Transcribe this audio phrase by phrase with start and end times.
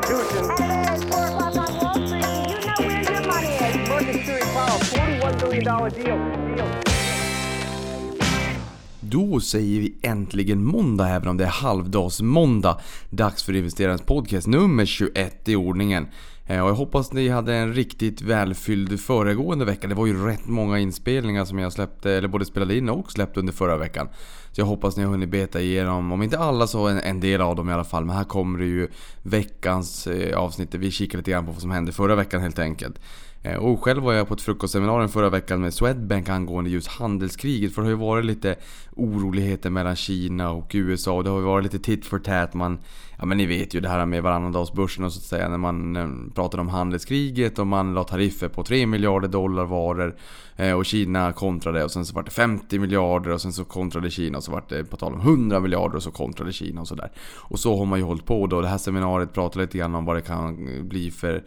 [0.00, 0.50] Constitution.
[0.50, 3.88] At 4 o'clock on Wall Street, you know where your money is?
[3.88, 6.56] Market clearing file, $41 billion deal.
[6.56, 6.68] deal.
[9.00, 12.80] Då säger vi äntligen måndag även om det är halvdagsmåndag.
[13.10, 16.06] Dags för investerarens podcast nummer 21 i ordningen.
[16.46, 19.88] Eh, och jag hoppas ni hade en riktigt välfylld föregående vecka.
[19.88, 23.40] Det var ju rätt många inspelningar som jag släppte, eller både spelade in och släppte
[23.40, 24.08] under förra veckan.
[24.58, 27.40] Så jag hoppas ni har hunnit beta igenom, om inte alla så en, en del
[27.40, 28.04] av dem i alla fall.
[28.04, 28.88] Men här kommer det ju
[29.22, 32.58] veckans eh, avsnitt där vi kikar lite grann på vad som hände förra veckan helt
[32.58, 33.00] enkelt.
[33.48, 37.74] Eh, och själv var jag på ett frukostseminarium förra veckan med Swedbank angående just handelskriget.
[37.74, 38.56] För det har ju varit lite
[38.96, 42.54] oroligheter mellan Kina och USA och det har ju varit lite tit for tat.
[42.54, 42.78] Man,
[43.18, 45.48] ja men ni vet ju det här med varannandagsbörsen och så att säga.
[45.48, 50.16] När man eh, pratade om handelskriget och man la tariffer på 3 miljarder dollar varor.
[50.56, 54.10] Eh, och Kina kontrade och sen så var det 50 miljarder och sen så kontrade
[54.10, 56.88] Kina och så var det på tal om 100 miljarder och så kontrade Kina och
[56.88, 57.10] sådär.
[57.36, 58.60] Och så har man ju hållit på då.
[58.60, 61.42] Det här seminariet pratade lite grann om vad det kan bli för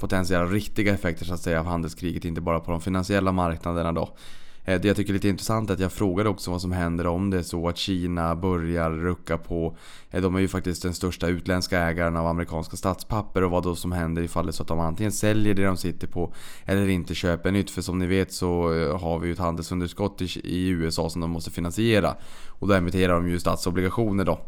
[0.00, 4.16] potentiella riktiga effekter så att säga av handelskriget, inte bara på de finansiella marknaderna då.
[4.68, 7.06] Eh, det jag tycker är lite intressant är att jag frågade också vad som händer
[7.06, 9.76] om det är så att Kina börjar rucka på
[10.10, 13.76] eh, De är ju faktiskt den största utländska ägaren av amerikanska statspapper och vad då
[13.76, 16.32] som händer ifall det är så att de antingen säljer det de sitter på
[16.64, 17.70] Eller inte köper nytt.
[17.70, 21.30] För som ni vet så eh, har vi ju ett handelsunderskott i USA som de
[21.30, 22.16] måste finansiera.
[22.48, 24.40] Och då emitterar de ju statsobligationer då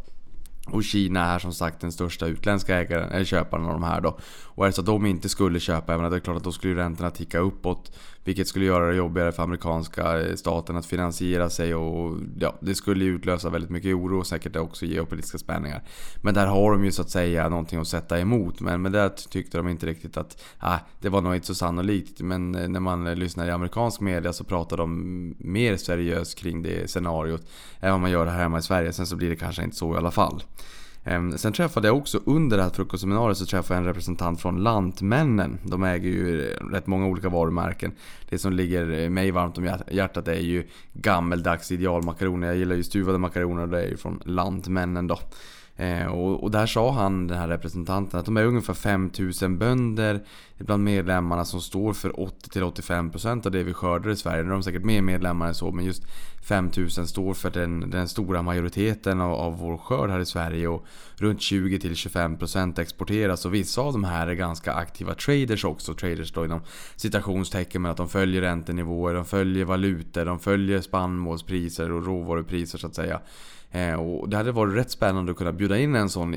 [0.73, 4.19] och Kina är som sagt den största utländska ägaren, eller köparen av de här då.
[4.45, 6.53] Och är det så att de inte skulle köpa, även det är klart att då
[6.53, 7.93] skulle ju räntorna ticka uppåt.
[8.25, 12.75] Vilket skulle göra det jobbigare för amerikanska eh, staten att finansiera sig och ja, det
[12.75, 15.83] skulle ju utlösa väldigt mycket oro och säkert också geopolitiska spänningar.
[16.23, 18.61] Men där har de ju så att säga någonting att sätta emot.
[18.61, 22.21] Men, men där tyckte de inte riktigt att, ah, det var nog inte så sannolikt.
[22.21, 26.63] Men eh, när man eh, lyssnar i amerikansk media så pratar de mer seriöst kring
[26.63, 27.43] det scenariot
[27.81, 28.93] än vad man gör här hemma i Sverige.
[28.93, 30.43] Sen så blir det kanske inte så i alla fall.
[31.05, 34.63] Ehm, sen träffade jag också under det här frukostseminariet så träffade jag en representant från
[34.63, 35.59] Lantmännen.
[35.65, 37.93] De äger ju eh, rätt många olika varumärken.
[38.29, 42.47] Det som ligger eh, mig varmt om hjärtat är ju gammeldags idealmakaroner.
[42.47, 45.19] Jag gillar ju stuvade makaroner och det är ju från Lantmännen då.
[45.77, 50.21] Ehm, och där sa han, den här representanten, att de är ungefär 5000 bönder
[50.65, 54.43] bland medlemmarna som står för 80-85% av det vi skördar i Sverige.
[54.43, 56.03] Nu är de säkert mer medlemmar än så, men just
[56.43, 60.69] 5000 står för den, den stora majoriteten av, av vår skörd här i Sverige.
[60.69, 63.45] Och runt 20-25% exporteras.
[63.45, 65.95] Och vissa av de här är ganska aktiva traders också.
[65.95, 66.61] Traders då inom
[66.97, 72.87] citationstecken med att de följer räntenivåer, de följer valutor, de följer spannmålspriser och råvarupriser så
[72.87, 73.21] att säga.
[73.73, 76.37] Eh, och det hade varit rätt spännande att kunna bjuda in en sån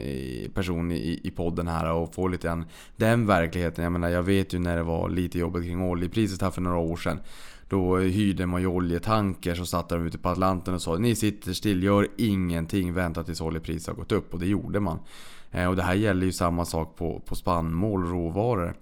[0.53, 3.83] person i, i podden här och få lite grann den verkligheten.
[3.83, 6.77] Jag menar, jag vet ju när det var lite jobbigt kring oljepriset här för några
[6.77, 7.19] år sedan.
[7.69, 11.53] Då hyrde man ju oljetankers och satte dem ute på Atlanten och sa Ni sitter
[11.53, 14.33] still, gör ingenting, vänta tills oljepriset har gått upp.
[14.33, 14.99] Och det gjorde man.
[15.51, 18.75] Eh, och det här gäller ju samma sak på, på spannmål, råvaror.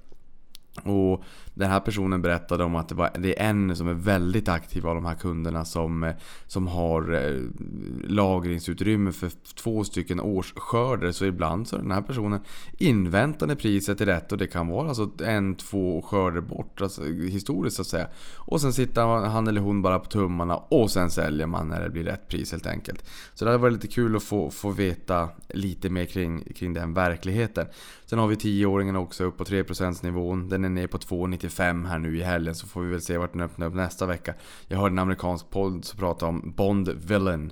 [0.83, 1.23] Och
[1.53, 4.87] den här personen berättade om att det, var, det är en som är väldigt aktiv
[4.87, 6.13] av de här kunderna som, eh,
[6.47, 7.41] som har eh,
[8.03, 11.11] lagringsutrymme för två stycken årsskörder.
[11.11, 12.39] Så ibland så är den här personen
[12.77, 16.81] inväntar när priset är rätt och det kan vara alltså en, två skörder bort.
[16.81, 18.07] Alltså historiskt så att säga.
[18.37, 21.89] Och sen sitter han eller hon bara på tummarna och sen säljer man när det
[21.89, 23.05] blir rätt pris helt enkelt.
[23.33, 26.93] Så det hade varit lite kul att få, få veta lite mer kring, kring den
[26.93, 27.67] verkligheten.
[28.11, 30.49] Sen har vi 10-åringen också upp på 3% nivån.
[30.49, 33.31] Den är ner på 2,95 här nu i helgen så får vi väl se vart
[33.31, 34.33] den öppnar upp nästa vecka.
[34.67, 37.51] Jag hörde en amerikansk podd som pratade om Bond Villain.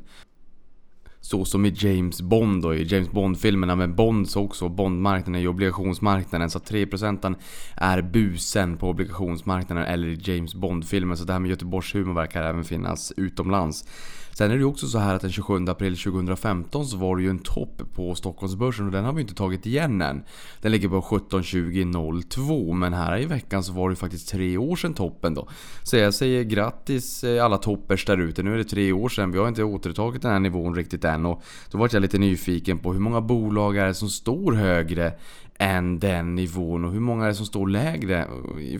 [1.20, 5.48] Så som i James Bond och i James Bond-filmerna men Bond också Bondmarknaden är ju
[5.48, 6.50] obligationsmarknaden.
[6.50, 7.36] Så 3%
[7.76, 11.18] är busen på obligationsmarknaden eller i James Bond-filmen.
[11.18, 13.86] Så det här med Göteborgshumor verkar även finnas utomlands.
[14.34, 17.24] Sen är det ju också så här att den 27 april 2015 så var det
[17.24, 20.24] ju en topp på Stockholmsbörsen och den har vi inte tagit igen än.
[20.62, 24.76] Den ligger på 17.20.02 men här i veckan så var det ju faktiskt tre år
[24.76, 25.48] sedan toppen då.
[25.84, 28.44] Så jag säger grattis eh, alla toppers där ute.
[28.44, 31.26] Nu är det tre år sedan, vi har inte återtagit den här nivån riktigt än
[31.26, 35.14] och då vart jag lite nyfiken på hur många bolag är det som står högre
[35.60, 38.28] än den nivån och hur många är det som står lägre?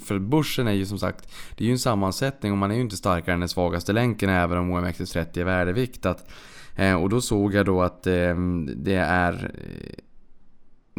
[0.04, 2.82] För börsen är ju som sagt, det är ju en sammansättning och man är ju
[2.82, 6.30] inte starkare än den svagaste länken även om OMXS30 är värdeviktat.
[6.76, 9.52] Eh, och då såg jag då att ehm, det är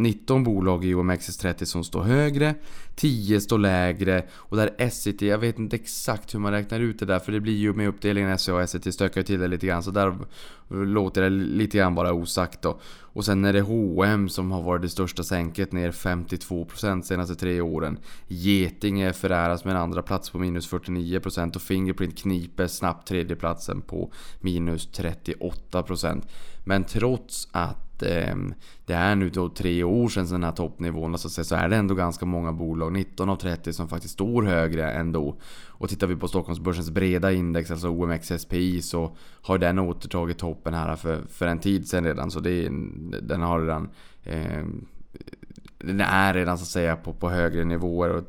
[0.03, 2.55] 19 bolag i OMXS30 som står högre,
[2.95, 7.07] 10 står lägre och där SCT, jag vet inte exakt hur man räknar ut det
[7.07, 9.67] där för det blir ju med uppdelningen SCA och SCT stökar ju till det lite
[9.67, 10.15] grann så där
[10.69, 12.81] låter det lite grann bara osagt då.
[13.13, 17.61] Och sen är det H&M som har varit det största sänket ner 52% senaste tre
[17.61, 17.99] åren.
[18.29, 24.13] Getinge föräras med en andra plats på minus 49% och Fingerprint kniper snabbt tredjeplatsen på
[24.41, 26.23] minus 38%.
[26.65, 28.37] Men trots att att eh,
[28.87, 31.95] det är nu då tre år sedan den här toppnivån så, så är det ändå
[31.95, 35.37] ganska många bolag, 19 av 30 som faktiskt står högre ändå.
[35.67, 40.97] Och tittar vi på Stockholmsbörsens breda index, alltså OMXSPI, så har den återtagit toppen här
[40.97, 42.31] för, för en tid sedan redan.
[42.31, 42.69] Så det,
[43.23, 43.91] den har redan
[44.25, 44.65] eh,
[45.85, 48.25] den är redan så att säga på, på högre nivåer och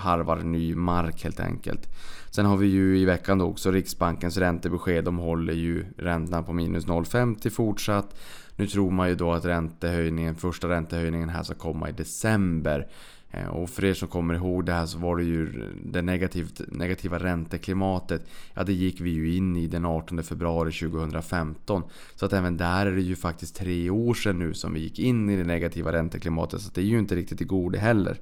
[0.00, 1.88] harvar ny mark helt enkelt.
[2.30, 5.04] Sen har vi ju i veckan då också Riksbankens räntebesked.
[5.04, 8.18] De håller ju räntan på minus 0,50 fortsatt.
[8.56, 12.86] Nu tror man ju då att räntehöjningen, första räntehöjningen här ska komma i december.
[13.30, 16.60] Eh, och för er som kommer ihåg det här så var det ju det negativt,
[16.68, 18.26] negativa ränteklimatet.
[18.54, 21.82] Ja, det gick vi ju in i den 18 februari 2015.
[22.14, 24.98] Så att även där är det ju faktiskt tre år sedan nu som vi gick
[24.98, 26.60] in i det negativa ränteklimatet.
[26.60, 28.20] Så det är ju inte riktigt i god heller.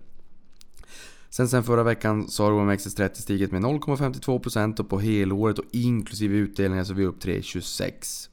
[1.30, 6.36] Sen, sen förra veckan så har OMXS30 stigit med 0,52% och på helåret och inklusive
[6.36, 8.28] utdelningar så är vi upp 3,26%.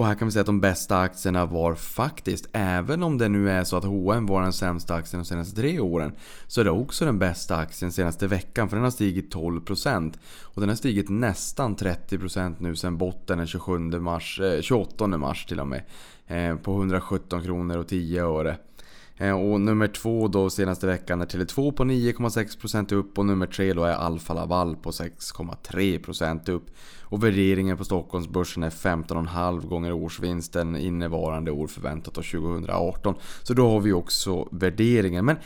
[0.00, 3.50] Och här kan vi säga att de bästa aktierna var faktiskt, även om det nu
[3.50, 6.12] är så att H&M var den sämsta aktien de senaste tre åren,
[6.46, 10.12] så är det också den bästa aktien senaste veckan för den har stigit 12%.
[10.42, 15.46] Och den har stigit nästan 30% nu sen botten den 27 mars, eh, 28 mars
[15.46, 15.82] till och med.
[16.26, 18.56] Eh, på 117 kronor och 10 öre.
[19.20, 23.72] Eh, och nummer två då senaste veckan är Tele2 på 9,6% upp och nummer tre
[23.72, 26.66] då är Alfa Laval på 6,3% upp.
[27.02, 33.14] Och värderingen på Stockholmsbörsen är 15,5 gånger årsvinsten innevarande år förväntat då 2018.
[33.42, 35.24] Så då har vi också värderingen.
[35.24, 35.36] Men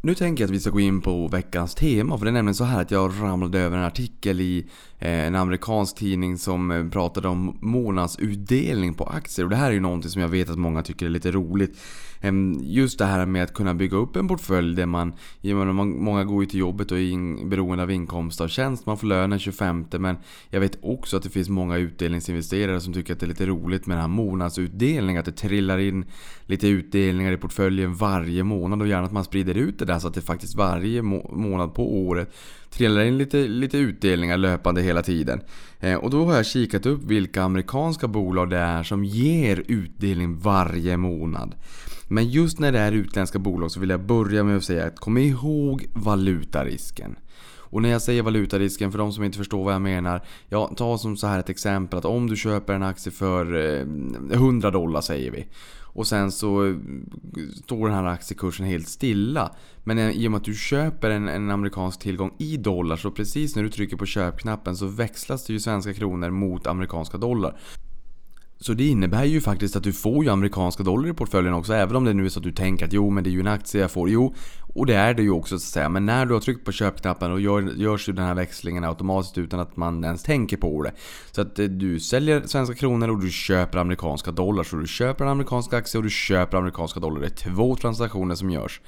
[0.00, 2.54] nu tänker jag att vi ska gå in på veckans tema, för det är nämligen
[2.54, 4.66] så här att jag ramlade över en artikel i
[5.04, 9.44] Eh, en amerikansk tidning som eh, pratade om månadsutdelning på aktier.
[9.44, 11.78] Och det här är ju någonting som jag vet att många tycker är lite roligt.
[12.20, 15.12] Ehm, just det här med att kunna bygga upp en portfölj där man,
[15.98, 18.86] många går ju till jobbet och är beroende av inkomst av tjänst.
[18.86, 20.16] Man får lön den 25 men
[20.50, 23.86] jag vet också att det finns många utdelningsinvesterare som tycker att det är lite roligt
[23.86, 25.20] med den här månadsutdelningen.
[25.20, 26.04] Att det trillar in
[26.46, 30.08] lite utdelningar i portföljen varje månad och gärna att man sprider ut det där så
[30.08, 32.34] att det faktiskt varje månad på året
[32.76, 35.40] trillar in lite, lite utdelningar löpande hela tiden.
[35.80, 40.38] Eh, och då har jag kikat upp vilka amerikanska bolag det är som ger utdelning
[40.38, 41.54] varje månad.
[42.08, 45.00] Men just när det är utländska bolag så vill jag börja med att säga att
[45.00, 47.16] kom ihåg valutarisken.
[47.74, 50.22] Och när jag säger valutarisken, för de som inte förstår vad jag menar.
[50.48, 53.80] Ja, ta som så här ett exempel att om du köper en aktie för eh,
[54.32, 55.46] 100 dollar säger vi.
[55.94, 56.74] Och sen så eh,
[57.64, 59.54] står den här aktiekursen helt stilla.
[59.84, 63.10] Men eh, i och med att du köper en, en, amerikansk tillgång i dollar så
[63.10, 67.58] precis när du trycker på köpknappen så växlas det ju svenska kronor mot amerikanska dollar.
[68.60, 71.74] Så det innebär ju faktiskt att du får ju amerikanska dollar i portföljen också.
[71.74, 73.40] Även om det nu är så att du tänker att jo men det är ju
[73.40, 74.10] en aktie jag får.
[74.10, 74.34] Jo,
[74.74, 75.88] och det är det ju också så att säga.
[75.88, 79.38] Men när du har tryckt på köpknappen och gör, görs ju den här växlingen automatiskt
[79.38, 80.92] utan att man ens tänker på det.
[81.32, 84.62] Så att eh, du säljer svenska kronor och du köper amerikanska dollar.
[84.62, 87.20] Så du köper en amerikansk aktie och du köper amerikanska dollar.
[87.20, 88.80] Det är två transaktioner som görs.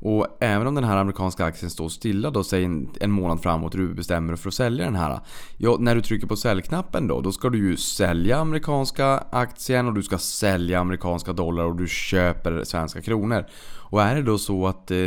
[0.00, 3.74] Och även om den här amerikanska aktien står stilla då, säg en, en månad framåt
[3.74, 5.20] och du bestämmer dig för att sälja den här.
[5.56, 9.94] Ja, när du trycker på säljknappen då, då ska du ju sälja amerikanska aktien och
[9.94, 13.46] du ska sälja amerikanska dollar och du köper svenska kronor.
[13.90, 14.98] Och är det då så att eh,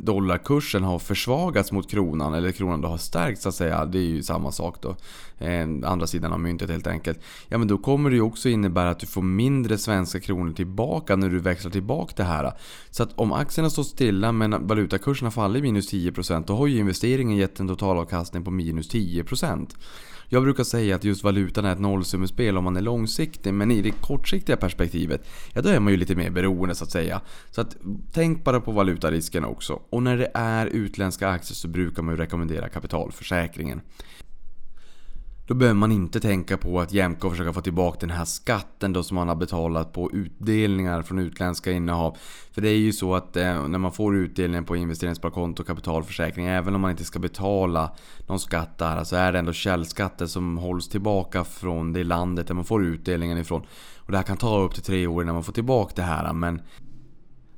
[0.00, 4.02] dollarkursen har försvagats mot kronan, eller kronan då har stärkts så att säga, det är
[4.02, 4.96] ju samma sak då.
[5.38, 7.18] Eh, andra sidan av myntet helt enkelt.
[7.48, 11.16] Ja men då kommer det ju också innebära att du får mindre svenska kronor tillbaka
[11.16, 12.52] när du växlar tillbaka det här.
[12.90, 16.78] Så att om aktierna står stilla men valutakursen har fallit minus 10% då har ju
[16.78, 19.68] investeringen gett en totalavkastning på minus 10%.
[20.32, 23.82] Jag brukar säga att just valutan är ett nollsummespel om man är långsiktig, men i
[23.82, 27.20] det kortsiktiga perspektivet, ja då är man ju lite mer beroende så att säga.
[27.50, 27.76] Så att
[28.12, 29.80] tänk bara på valutarisken också.
[29.90, 33.80] Och när det är utländska aktier så brukar man ju rekommendera kapitalförsäkringen.
[35.50, 39.02] Då behöver man inte tänka på att Jämco försöka få tillbaka den här skatten då
[39.02, 42.16] som man har betalat på utdelningar från utländska innehav.
[42.52, 46.46] För det är ju så att eh, när man får utdelningen på investeringssparkonto och kapitalförsäkring,
[46.46, 47.92] även om man inte ska betala
[48.26, 52.54] någon skatt där, så är det ändå källskatter som hålls tillbaka från det landet där
[52.54, 53.62] man får utdelningen ifrån.
[53.98, 56.32] Och det här kan ta upp till tre år innan man får tillbaka det här,
[56.32, 56.60] men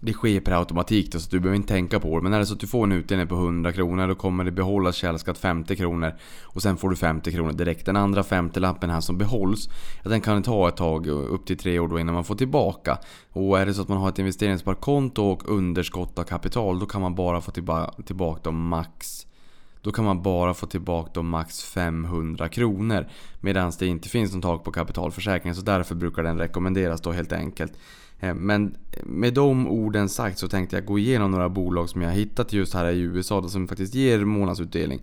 [0.05, 2.23] det sker per automatik då, så du behöver inte tänka på det.
[2.23, 4.51] Men är det så att du får en utdelning på 100 kronor då kommer det
[4.51, 6.15] behållas källskatt 50 kronor.
[6.43, 7.87] Och sen får du 50 kronor direkt.
[7.87, 9.69] Den andra 50-lappen här som behålls,
[10.05, 12.99] den kan ta ett tag, eh, upp till tre år då innan man får tillbaka.
[13.33, 17.01] Och är det så att man har ett investeringssparkonto och underskott av kapital, då kan
[17.01, 19.27] man bara få tillbaka dem max
[19.83, 23.07] då kan man bara få tillbaka de max 500 kronor.
[23.41, 27.33] Medan det inte finns någon tak på kapitalförsäkringen så därför brukar den rekommenderas då helt
[27.33, 27.73] enkelt.
[28.23, 32.13] Eh, men med de orden sagt så tänkte jag gå igenom några bolag som jag
[32.13, 35.01] hittat just här i USA som faktiskt ger månadsutdelning.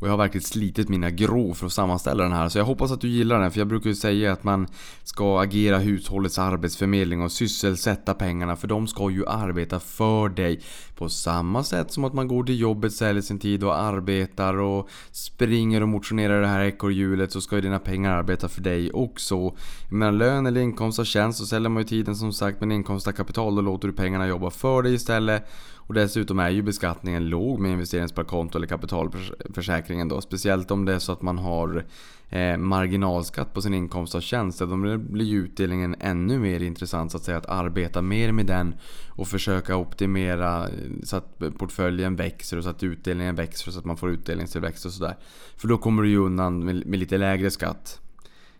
[0.00, 2.48] Och jag har verkligen slitit mina grå för att sammanställa den här.
[2.48, 3.50] Så jag hoppas att du gillar den.
[3.50, 4.66] För jag brukar ju säga att man
[5.04, 8.56] ska agera hushållets arbetsförmedling och sysselsätta pengarna.
[8.56, 10.60] För de ska ju arbeta för dig.
[10.96, 14.88] På samma sätt som att man går till jobbet, säljer sin tid och arbetar och
[15.10, 19.54] springer och motionerar det här ekorrhjulet så ska ju dina pengar arbeta för dig också.
[19.90, 23.08] Jag lön eller inkomst av tjänst så säljer man ju tiden som sagt men inkomst
[23.08, 25.46] av kapital då låter du pengarna jobba för dig istället.
[25.90, 30.20] Och dessutom är ju beskattningen låg med investeringssparkonto eller kapitalförsäkringen då.
[30.20, 31.84] Speciellt om det är så att man har
[32.28, 34.58] eh, marginalskatt på sin inkomst av tjänst.
[34.58, 37.38] Då blir ju utdelningen ännu mer intressant så att säga.
[37.38, 38.74] Att arbeta mer med den
[39.08, 43.84] och försöka optimera eh, så att portföljen växer och så att utdelningen växer så att
[43.84, 45.16] man får utdelningstillväxt och sådär.
[45.56, 48.00] För då kommer du ju undan med, med lite lägre skatt.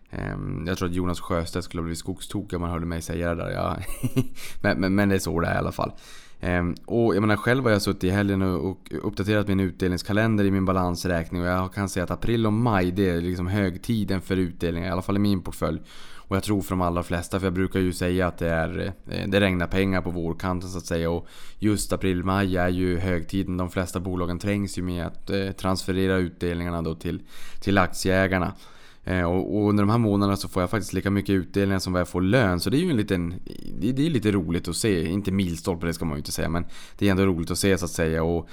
[0.09, 3.35] Ehm, jag tror att Jonas Sjöstedt skulle ha blivit skogstokig om han hörde mig säga
[3.35, 3.51] det där.
[3.51, 3.77] Ja.
[4.61, 5.91] men, men, men det är så det är i alla fall.
[6.43, 10.51] Ehm, och jag menar själv har jag suttit i helgen och uppdaterat min utdelningskalender i
[10.51, 14.37] min balansräkning och jag kan säga att april och maj det är liksom högtiden för
[14.37, 15.81] utdelningar, i alla fall i min portfölj.
[16.31, 18.93] Och jag tror för de allra flesta, för jag brukar ju säga att det, är,
[19.07, 21.09] eh, det regnar pengar på vårkanten så att säga.
[21.09, 21.27] Och
[21.59, 23.57] just april-maj är ju högtiden.
[23.57, 27.21] De flesta bolagen trängs ju med att eh, transferera utdelningarna då till,
[27.59, 28.53] till aktieägarna.
[29.03, 31.99] Eh, och, under de här månaderna så får jag faktiskt lika mycket utdelningar som vad
[31.99, 32.59] jag får lön.
[32.59, 33.33] Så det är ju en liten...
[33.79, 35.05] Det, det är lite roligt att se.
[35.05, 36.49] Inte milstolpe, det ska man ju inte säga.
[36.49, 36.65] Men
[36.97, 38.23] det är ändå roligt att se så att säga.
[38.23, 38.49] Och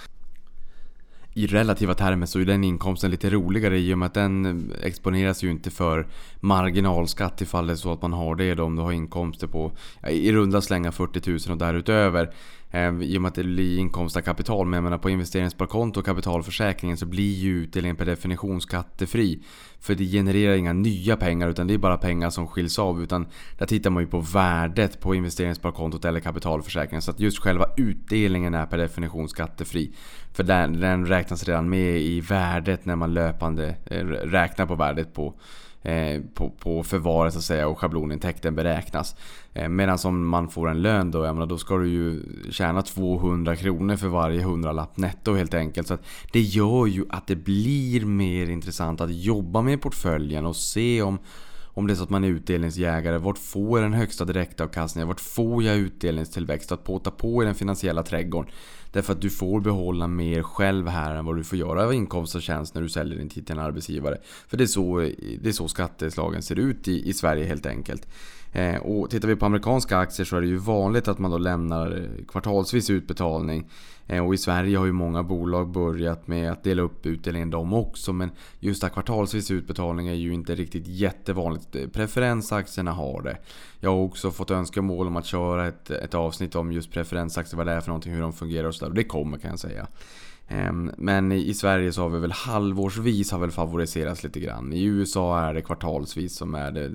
[1.35, 5.43] i relativa termer så är den inkomsten lite roligare i och med att den exponeras
[5.43, 6.07] ju inte för
[6.41, 9.73] marginalskatt ifall det är så att man har det då om du har inkomster på
[10.09, 12.35] i runda slänga 40 000 och därutöver.
[12.71, 14.67] Eh, I och med att det blir inkomst av kapital.
[14.67, 19.43] Men jag menar på investeringssparkonto och kapitalförsäkringen så blir ju utdelningen per definition skattefri.
[19.81, 23.03] För det genererar inga nya pengar utan det är bara pengar som skiljs av.
[23.03, 23.27] Utan
[23.59, 27.03] där tittar man ju på värdet på investeringssparkontot eller kapitalförsäkringen.
[27.03, 29.93] Så att just själva utdelningen är per definition skattefri.
[30.33, 35.15] För den, den räknas redan med i värdet när man löpande eh, räknar på värdet
[35.15, 35.35] på
[35.83, 39.17] Eh, på, på förvaret så att säga och schablonintäkten beräknas.
[39.59, 43.57] Eh, medan om man får en lön då, menar, då ska du ju tjäna 200
[43.57, 45.89] kronor för varje hundralapp netto helt enkelt.
[45.89, 45.99] Så
[46.33, 51.19] det gör ju att det blir mer intressant att jobba med portföljen och se om
[51.79, 55.09] om det är så att man är utdelningsjägare, vart får jag den högsta direktavkastningen?
[55.09, 56.73] Vart får jag utdelningstillväxt?
[56.73, 58.51] Att påta på i den finansiella trädgården.
[58.93, 62.35] Därför att du får behålla mer själv här än vad du får göra av inkomst
[62.35, 64.19] och tjänst när du säljer din tid till en arbetsgivare.
[64.49, 64.99] För det är så,
[65.41, 68.09] det är så skatteslagen ser ut i, i Sverige helt enkelt.
[68.53, 71.39] Eh, och tittar vi på amerikanska aktier så är det ju vanligt att man då
[71.39, 73.67] lämnar kvartalsvis utbetalning.
[74.07, 77.73] Eh, och i Sverige har ju många bolag börjat med att dela upp utdelningen de
[77.73, 78.13] också.
[78.13, 81.77] Men just att kvartalsvis utbetalning är ju inte riktigt jättevanligt.
[81.77, 83.39] Eh, preferensaktierna har det.
[83.81, 87.67] Jag har också fått önskemål om att köra ett, ett avsnitt om just preferensaktier, vad
[87.67, 88.95] det är för någonting, hur de fungerar och sådär.
[88.95, 89.87] Det kommer kan jag säga.
[90.51, 94.73] Ehm, men i Sverige så har vi väl halvårsvis har väl favoriserats lite grann.
[94.73, 96.93] I USA är det kvartalsvis som är det,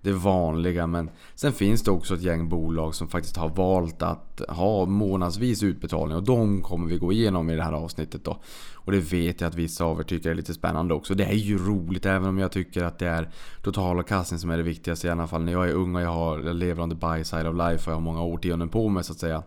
[0.00, 0.86] det vanliga.
[0.86, 5.62] Men sen finns det också ett gäng bolag som faktiskt har valt att ha månadsvis
[5.62, 6.16] utbetalning.
[6.16, 8.36] Och de kommer vi gå igenom i det här avsnittet då.
[8.74, 11.14] Och det vet jag att vissa av er tycker är lite spännande också.
[11.14, 13.30] Det är ju roligt även om jag tycker att det är
[13.62, 15.06] totalavkastning som är det viktigaste.
[15.06, 17.24] I alla fall när jag är ung och jag, har, jag lever on the buy
[17.24, 19.42] side of life och jag har många årtionden på mig så att säga.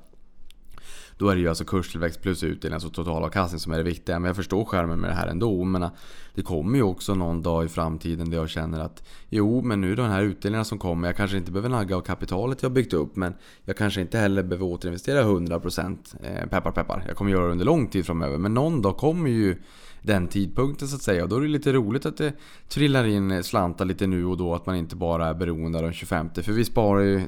[1.20, 4.20] Då är det ju alltså kurstillväxt plus utdelning, alltså totalavkastning som är det viktiga.
[4.20, 5.64] Men jag förstår skärmen med det här ändå.
[5.64, 5.90] Men
[6.36, 9.92] det kommer ju också någon dag i framtiden där jag känner att jo, men nu
[9.92, 11.08] är de här utdelningarna som kommer.
[11.08, 13.16] Jag kanske inte behöver nagga av kapitalet jag byggt upp.
[13.16, 13.34] Men
[13.66, 17.04] jag kanske inte heller behöver återinvestera 100% eh, peppar peppar.
[17.08, 18.38] Jag kommer göra det under lång tid framöver.
[18.38, 19.58] Men någon dag kommer ju
[20.02, 21.24] den tidpunkten så att säga.
[21.24, 22.34] Och då är det lite roligt att det
[22.70, 24.56] trillar in slantar lite nu och då.
[24.56, 26.30] Att man inte bara är beroende av den 25.
[26.34, 27.22] För vi sparar ju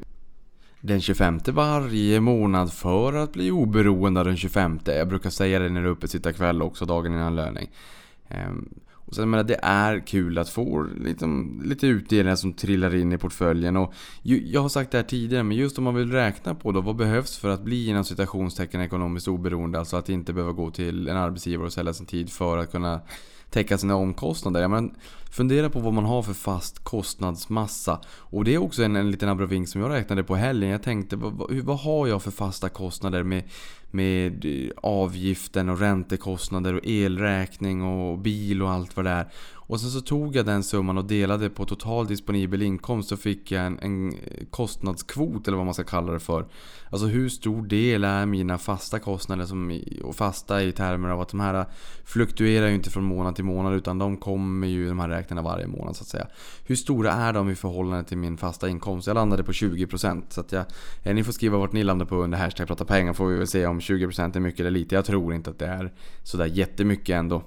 [0.82, 4.80] den 25 varje månad för att bli oberoende av den 25.
[4.86, 7.70] Jag brukar säga det när det är uppe sitta kväll också, dagen innan löning.
[8.28, 8.70] Ehm,
[9.12, 13.18] och sen menar, det är kul att få liksom, lite utdelningar som trillar in i
[13.18, 13.78] portföljen.
[13.78, 16.82] Och jag har sagt det här tidigare, men just om man vill räkna på då,
[16.82, 19.80] vad behövs för att bli inom citationstecken ekonomiskt oberoende?
[19.80, 23.02] Alltså att inte behöva gå till en arbetsgivare och sälja sin tid för att kunna
[23.52, 24.68] täcka sina omkostnader.
[24.68, 24.96] Men
[25.32, 28.00] fundera på vad man har för fast kostnadsmassa.
[28.08, 30.70] Och det är också en, en liten abrovink som jag räknade på helgen.
[30.70, 33.44] Jag tänkte, vad, vad har jag för fasta kostnader med,
[33.92, 39.28] med eh, avgiften och räntekostnader och elräkning och bil och allt vad det är.
[39.72, 43.52] Och sen så tog jag den summan och delade på total disponibel inkomst så fick
[43.52, 44.16] jag en, en,
[44.50, 46.46] kostnadskvot eller vad man ska kalla det för.
[46.90, 51.30] Alltså hur stor del är mina fasta kostnader som, och fasta i termer av att
[51.30, 51.66] de här
[52.04, 55.68] fluktuerar ju inte från månad till månad utan de kommer ju de här räknarna varje
[55.68, 56.28] månad så att säga.
[56.66, 59.08] Hur stora är de i förhållande till min fasta inkomst?
[59.08, 60.66] Jag landade på 20% så att jag,
[61.04, 63.48] eh, ni får skriva vart ni landar på under hashtag prata pengar får vi väl
[63.48, 64.96] se om 20% är mycket eller lite.
[64.96, 65.92] Jag tror inte att det är
[66.24, 67.44] sådär jättemycket ändå.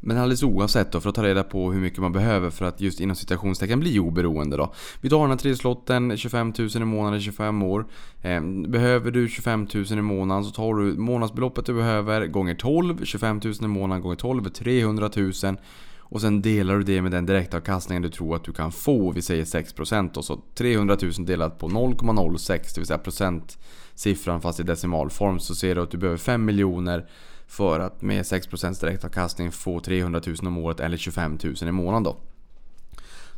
[0.00, 2.80] Men alldeles oavsett då, för att ta reda på hur mycket man behöver för att
[2.80, 4.72] just inom citationstecken bli oberoende då.
[5.00, 7.86] Vi tar den här trisslotten, 25 000 i månaden, 25 år.
[8.22, 13.04] Ehm, behöver du 25 000 i månaden så tar du månadsbeloppet du behöver gånger 12.
[13.04, 15.32] 25 000 i månaden gånger 12 är 300 000.
[16.10, 19.10] Och sen delar du det med den direktavkastningen du tror att du kan få.
[19.10, 20.22] Vi säger 6% då.
[20.22, 25.38] Så 300 000 delat på 0,06 det vill säga procentsiffran fast i decimalform.
[25.38, 27.06] Så ser du att du behöver 5 miljoner
[27.48, 32.02] för att med 6% direktavkastning få 300 000 om året eller 25 000 i månaden
[32.02, 32.16] då.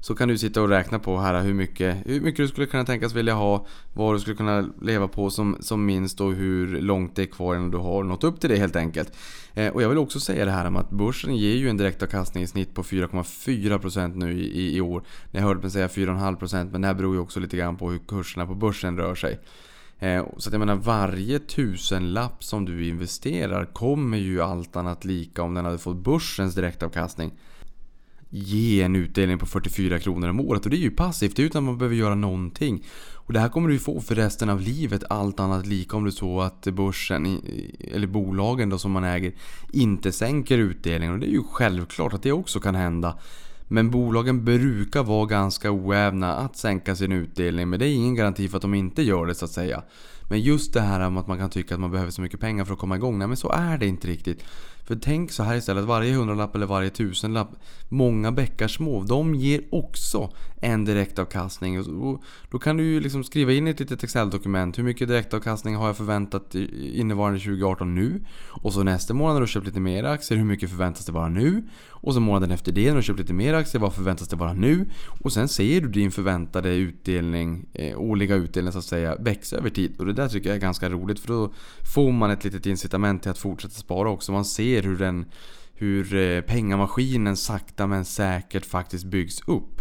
[0.00, 2.84] Så kan du sitta och räkna på här hur mycket, hur mycket du skulle kunna
[2.84, 7.16] tänkas vilja ha, vad du skulle kunna leva på som, som minst och hur långt
[7.16, 9.12] det är kvar innan du har nått upp till det helt enkelt.
[9.54, 12.42] Eh, och jag vill också säga det här om att börsen ger ju en direktavkastning
[12.42, 15.02] i snitt på 4,4% nu i, i, i år.
[15.30, 17.98] Jag hörde mig säga 4,5% men det här beror ju också lite grann på hur
[17.98, 19.38] kurserna på börsen rör sig.
[20.00, 25.42] Eh, så att jag menar varje tusenlapp som du investerar kommer ju allt annat lika
[25.42, 27.33] om den hade fått börsens direktavkastning
[28.30, 31.78] ge en utdelning på 44 kronor om året och det är ju passivt utan man
[31.78, 32.85] behöver göra någonting.
[33.14, 36.09] Och det här kommer du få för resten av livet allt annat lika om det
[36.09, 37.40] är så att börsen
[37.95, 39.33] eller bolagen då som man äger
[39.73, 43.19] inte sänker utdelningen och det är ju självklart att det också kan hända.
[43.72, 48.48] Men bolagen brukar vara ganska oävna att sänka sin utdelning men det är ingen garanti
[48.48, 49.82] för att de inte gör det så att säga.
[50.30, 52.64] Men just det här med att man kan tycka att man behöver så mycket pengar
[52.64, 53.18] för att komma igång.
[53.18, 54.44] Nej men så är det inte riktigt.
[54.90, 57.49] För tänk så här istället, varje hundralapp eller varje tusenlapp,
[57.88, 60.30] många bäckar små, de ger också
[60.61, 61.80] en direktavkastning.
[61.80, 65.76] Och då kan du ju liksom skriva in i ett litet Excel-dokument, hur mycket direktavkastning
[65.76, 68.25] har jag förväntat innevarande 2018 nu?
[68.49, 71.28] Och så nästa månad när du köpt lite mer aktier, hur mycket förväntas det vara
[71.28, 71.62] nu?
[71.88, 74.52] Och så månaden efter det när du köpt lite mer aktier, vad förväntas det vara
[74.52, 74.87] nu?
[75.06, 79.70] Och sen ser du din förväntade utdelning, eh, årliga utdelning så att säga, växa över
[79.70, 79.97] tid.
[79.99, 81.52] Och det där tycker jag är ganska roligt för då
[81.94, 84.32] får man ett litet incitament till att fortsätta spara också.
[84.32, 85.25] Man ser hur, den,
[85.75, 89.80] hur eh, pengamaskinen sakta men säkert faktiskt byggs upp.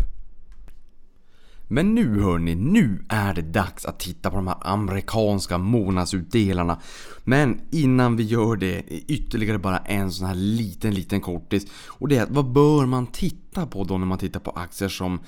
[1.72, 6.81] Men nu hörni, nu är det dags att titta på de här amerikanska månadsutdelarna.
[7.24, 11.68] Men innan vi gör det, ytterligare bara en sån här liten, liten kortis.
[11.88, 14.90] Och det är att vad bör man titta på då när man tittar på aktier
[14.90, 15.20] som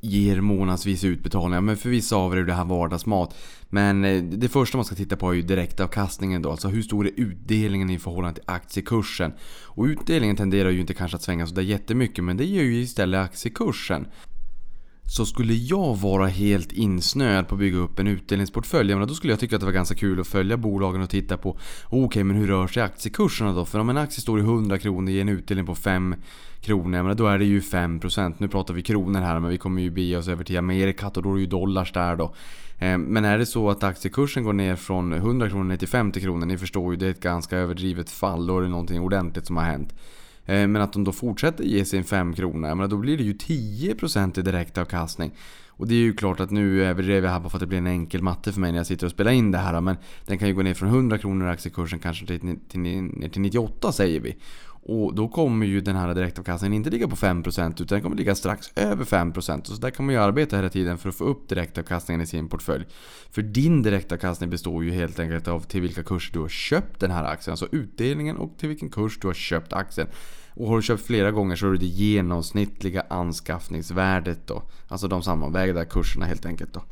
[0.00, 1.60] ger månadsvis utbetalningar.
[1.60, 3.34] Men för vissa av er är det här vardagsmat.
[3.68, 6.50] Men eh, det första man ska titta på är ju direktavkastningen då.
[6.50, 9.32] Alltså hur stor är utdelningen i förhållande till aktiekursen?
[9.64, 13.20] Och utdelningen tenderar ju inte kanske att svänga sådär jättemycket men det gör ju istället
[13.20, 14.06] aktiekursen.
[15.10, 19.40] Så skulle jag vara helt insnöad på att bygga upp en utdelningsportfölj, då skulle jag
[19.40, 21.56] tycka att det var ganska kul att följa bolagen och titta på oh,
[21.88, 23.64] Okej, okay, men hur rör sig aktiekurserna då?
[23.64, 26.14] För om en aktie står i 100 kronor och ger en utdelning på 5
[26.60, 28.34] kronor, då är det ju 5%.
[28.38, 31.22] Nu pratar vi kronor här, men vi kommer ju bege oss över till Amerika och
[31.22, 32.34] då är det ju dollars där då.
[32.78, 36.20] Eh, men är det så att aktiekursen går ner från 100 kronor ner till 50
[36.20, 38.46] kronor, ni förstår ju, det är ett ganska överdrivet fall.
[38.46, 39.94] Då är det någonting ordentligt som har hänt.
[40.46, 43.32] Eh, men att de då fortsätter ge sin 5 kronor, men då blir det ju
[43.32, 45.32] 10% i direktavkastning.
[45.80, 47.78] Och det är ju klart att nu överdrev jag här bara för att det blir
[47.78, 49.80] en enkel matte för mig när jag sitter och spelar in det här.
[49.80, 53.28] Men den kan ju gå ner från 100 kronor i aktiekursen kanske till, till, ner
[53.28, 54.36] till 98 säger vi.
[54.82, 58.34] Och då kommer ju den här direktavkastningen inte ligga på 5% utan den kommer ligga
[58.34, 59.64] strax över 5%.
[59.64, 62.48] Så där kan man ju arbeta hela tiden för att få upp direktavkastningen i sin
[62.48, 62.84] portfölj.
[63.30, 67.10] För din direktavkastning består ju helt enkelt av till vilka kurser du har köpt den
[67.10, 67.52] här aktien.
[67.52, 70.08] Alltså utdelningen och till vilken kurs du har köpt aktien.
[70.54, 74.62] Och har du köpt flera gånger så är det det genomsnittliga anskaffningsvärdet då.
[74.88, 76.82] Alltså de sammanvägda kurserna helt enkelt då.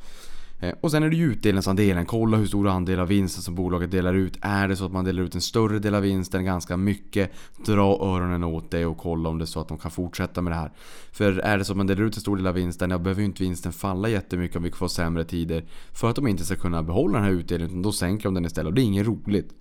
[0.60, 2.06] Eh, och sen är det ju utdelningsandelen.
[2.06, 4.38] Kolla hur stor andel av vinsten som bolaget delar ut.
[4.40, 7.32] Är det så att man delar ut en större del av vinsten, ganska mycket,
[7.66, 10.52] dra öronen åt det och kolla om det är så att de kan fortsätta med
[10.52, 10.72] det här.
[11.12, 13.20] För är det så att man delar ut en stor del av vinsten, då behöver
[13.20, 15.64] ju inte vinsten falla jättemycket om vi får sämre tider.
[15.92, 18.68] För att de inte ska kunna behålla den här utdelningen, då sänker de den istället.
[18.68, 19.54] Och det är inget roligt.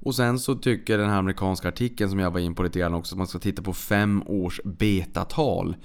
[0.00, 2.94] Och sen så tycker den här amerikanska artikeln som jag var in på lite grann
[2.94, 5.76] också att man ska titta på fem års betatal.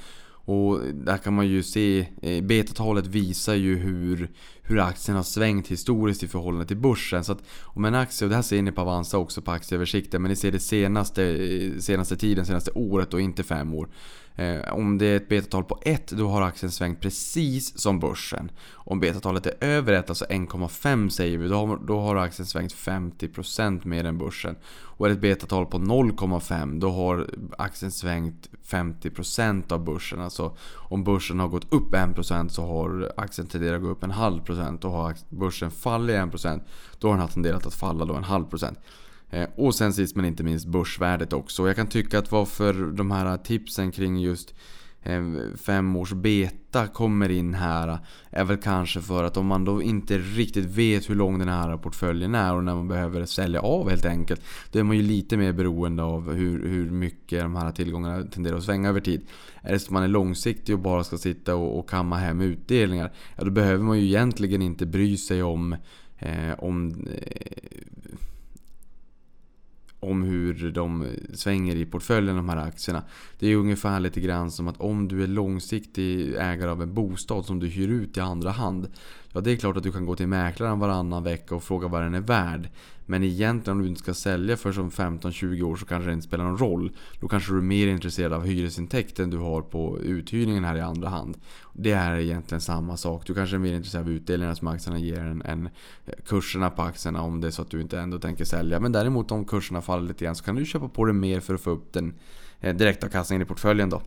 [0.46, 4.30] Och där kan man ju se, eh, betatalet visar ju hur,
[4.64, 7.24] hur aktien har svängt historiskt i förhållande till börsen.
[7.24, 10.22] Så att om en aktie, och det här ser ni på Avanza också på aktieöversikten,
[10.22, 13.88] men ni ser det senaste, senaste tiden, senaste året och inte fem år.
[14.36, 18.52] Eh, om det är ett betatal på 1 då har aktien svängt precis som börsen.
[18.74, 22.74] Om betatalet är över 1, alltså 1,5 säger vi, då har, då har aktien svängt
[22.74, 24.56] 50% mer än börsen.
[24.66, 30.22] Och är det ett betatal på 0,5 då har aktien svängt 50% av börsen.
[30.22, 34.12] Alltså om börsen har gått upp 1% så har aktien tenderat att gå upp en
[34.12, 34.86] halv procent.
[34.86, 36.62] Och har börsen fallit 1%
[37.00, 38.80] då har den tenderat att falla då en halv procent.
[39.30, 41.68] Eh, och sen sist men inte minst börsvärdet också.
[41.68, 44.54] Jag kan tycka att varför de här tipsen kring just
[45.04, 49.82] Ehm, fem års beta kommer in här är väl kanske för att om man då
[49.82, 53.90] inte riktigt vet hur lång den här portföljen är och när man behöver sälja av
[53.90, 54.42] helt enkelt.
[54.72, 58.58] Då är man ju lite mer beroende av hur, hur mycket de här tillgångarna tenderar
[58.58, 59.28] att svänga över tid.
[59.62, 62.42] Är det så att man är långsiktig och bara ska sitta och, och kamma hem
[62.42, 63.12] utdelningar.
[63.36, 65.76] Ja, då behöver man ju egentligen inte bry sig om
[66.20, 67.64] eh, om eh,
[70.04, 73.04] om hur de svänger i portföljen de här aktierna.
[73.40, 77.46] Det är ungefär lite grann som att om du är långsiktig ägare av en bostad
[77.46, 78.88] som du hyr ut i andra hand.
[79.36, 82.02] Ja, det är klart att du kan gå till mäklaren varannan vecka och fråga vad
[82.02, 82.70] den är värd.
[83.06, 86.28] Men egentligen om du inte ska sälja för som 15-20 år så kanske det inte
[86.28, 86.92] spelar någon roll.
[87.20, 91.10] Då kanske du är mer intresserad av hyresintäkten du har på uthyrningen här i andra
[91.10, 91.38] hand.
[91.74, 93.28] Det är egentligen samma sak.
[93.28, 95.70] Du kanske är mer intresserad av utdelningarna som aktierna ger än, än
[96.06, 98.80] eh, kurserna på aktierna om det är så att du inte ändå tänker sälja.
[98.80, 101.54] Men däremot om kurserna faller lite grann så kan du köpa på dig mer för
[101.54, 102.14] att få upp den
[102.60, 104.02] eh, direktavkastningen i portföljen då.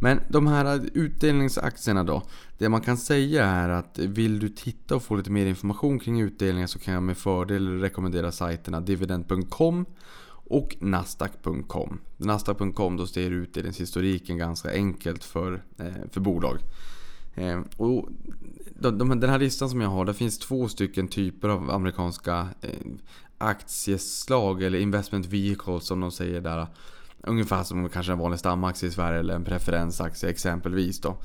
[0.00, 2.22] Men de här utdelningsaktierna då.
[2.58, 6.20] Det man kan säga är att vill du titta och få lite mer information kring
[6.20, 9.86] utdelningar så kan jag med fördel rekommendera sajterna dividend.com
[10.30, 12.00] och nasdaq.com.
[12.16, 16.58] Nasdaq.com då ser utdelningshistoriken ganska enkelt för, eh, för bolag.
[17.34, 18.08] Eh, och
[18.80, 22.70] den här listan som jag har, där finns två stycken typer av amerikanska eh,
[23.38, 26.66] aktieslag eller investment vehicles som de säger där.
[27.22, 31.16] Ungefär som kanske en vanlig stamaktie i Sverige eller en preferensaktie exempelvis då.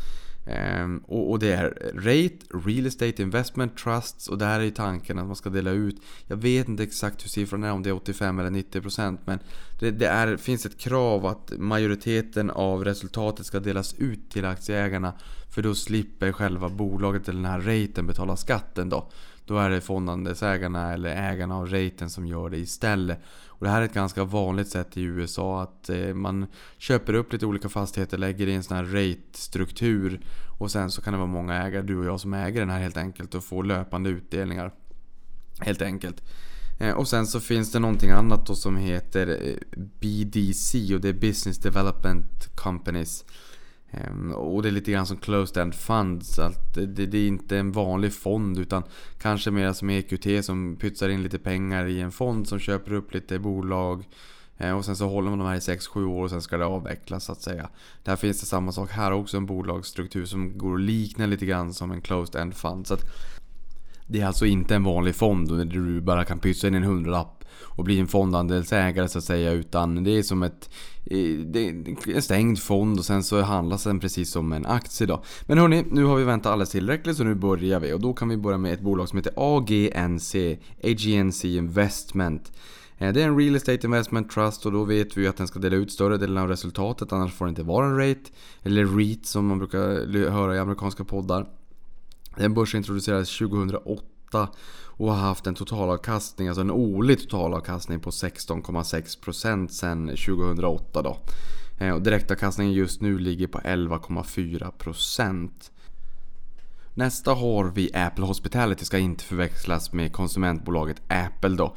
[0.45, 5.27] Ehm, och, och, det är Rate, Real Estate Investment Trusts och där är tanken att
[5.27, 8.39] man ska dela ut Jag vet inte exakt hur siffran är, om det är 85
[8.39, 9.39] eller 90% men
[9.79, 15.13] det, det är, finns ett krav att majoriteten av resultatet ska delas ut till aktieägarna
[15.55, 19.09] För då slipper själva bolaget eller den här raten betala skatten då
[19.45, 23.19] då är det fondandelsägarna eller ägarna av raten som gör det istället
[23.63, 26.45] och det här är ett ganska vanligt sätt i USA att eh, man
[26.77, 30.21] köper upp lite olika fastigheter, lägger i en sån här rate-struktur
[30.59, 32.79] och sen så kan det vara många ägare, du och jag som äger den här
[32.79, 34.73] helt enkelt och får löpande utdelningar.
[35.59, 36.23] Helt enkelt.
[36.79, 41.09] Eh, och sen så finns det någonting annat då som heter eh, BDC och det
[41.09, 43.25] är Business Development Companies.
[43.93, 46.39] Ehm, och det är lite grann som closed end funds.
[46.39, 48.83] Att det, det, är inte en vanlig fond utan
[49.21, 53.13] kanske mer som EQT som pytsar in lite pengar i en fond som köper upp
[53.13, 54.07] lite bolag.
[54.57, 56.65] Ehm, och sen så håller man de här i 6-7 år och sen ska det
[56.65, 57.69] avvecklas så att säga.
[58.03, 61.73] Där finns det samma sak här också, en bolagsstruktur som går att likna lite grann
[61.73, 62.87] som en closed end fund.
[62.87, 63.05] Så att
[64.07, 67.43] det är alltså inte en vanlig fond där du bara kan pytsa in en hundralapp
[67.61, 69.51] och bli en fondandelsägare så att säga.
[69.51, 70.69] Utan det är som ett,
[71.03, 75.23] det är en stängd fond och sen så handlas den precis som en aktie då.
[75.45, 77.93] Men hörni, nu har vi väntat alldeles tillräckligt så nu börjar vi.
[77.93, 80.35] Och då kan vi börja med ett bolag som heter AGNC,
[80.83, 82.51] AGNC Investment.
[82.97, 85.59] Eh, det är en Real Estate Investment Trust och då vet vi att den ska
[85.59, 88.31] dela ut större delen av resultatet annars får det inte vara en rate.
[88.63, 91.47] Eller REIT som man brukar höra i amerikanska poddar.
[92.37, 94.47] Den börsintroducerades 2008
[95.03, 101.17] och har haft en totalavkastning, alltså en årlig totalavkastning på 16,6% sedan 2008 då.
[101.79, 105.49] Eh, och direktavkastningen just nu ligger på 11,4%.
[106.93, 111.75] Nästa har vi Apple Hospitality, ska inte förväxlas med konsumentbolaget Apple då.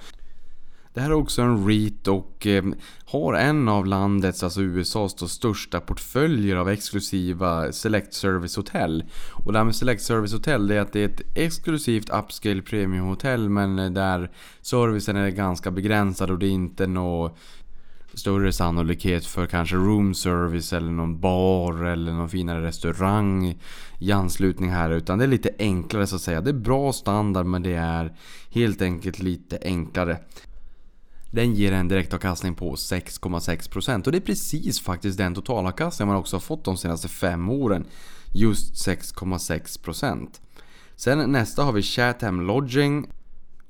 [0.97, 2.65] Det här är också en REIT och eh,
[3.05, 9.05] har en av landets, alltså USAs då, största portföljer av exklusiva Select Service Hotel.
[9.33, 12.63] Och det här med Select Service Hotel det är att det är ett exklusivt upscale
[12.63, 14.31] premiumhotell men där
[14.61, 17.39] servicen är ganska begränsad och det är inte något
[18.15, 23.59] större sannolikhet för kanske room service eller någon bar eller någon finare restaurang
[23.99, 26.41] i anslutning här utan det är lite enklare så att säga.
[26.41, 28.13] Det är bra standard men det är
[28.51, 30.19] helt enkelt lite enklare.
[31.37, 36.37] Den ger en direktavkastning på 6,6% och det är precis faktiskt den totalavkastning man också
[36.37, 37.87] har fått de senaste 5 åren.
[38.33, 40.29] Just 6,6%.
[40.97, 43.11] Sen nästa har vi Chatham Lodging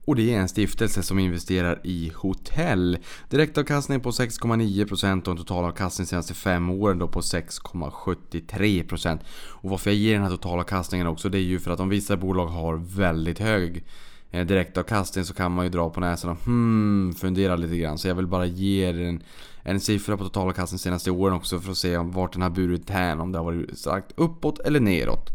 [0.05, 2.99] och det är en stiftelse som investerar i hotell.
[3.31, 9.19] Direktavkastning på 6,9% och en totalavkastning de senaste 5 åren då på 6,73%.
[9.29, 12.17] Och varför jag ger den här totalavkastningen också det är ju för att om vissa
[12.17, 13.85] bolag har väldigt hög
[14.31, 17.99] Eh, direktavkastning så kan man ju dra på näsan och hmm, fundera lite grann.
[17.99, 19.23] Så jag vill bara ge er en,
[19.63, 23.21] en siffra på totalavkastning senaste åren också för att se vart den har burit hän.
[23.21, 25.31] Om det har varit sagt uppåt eller neråt.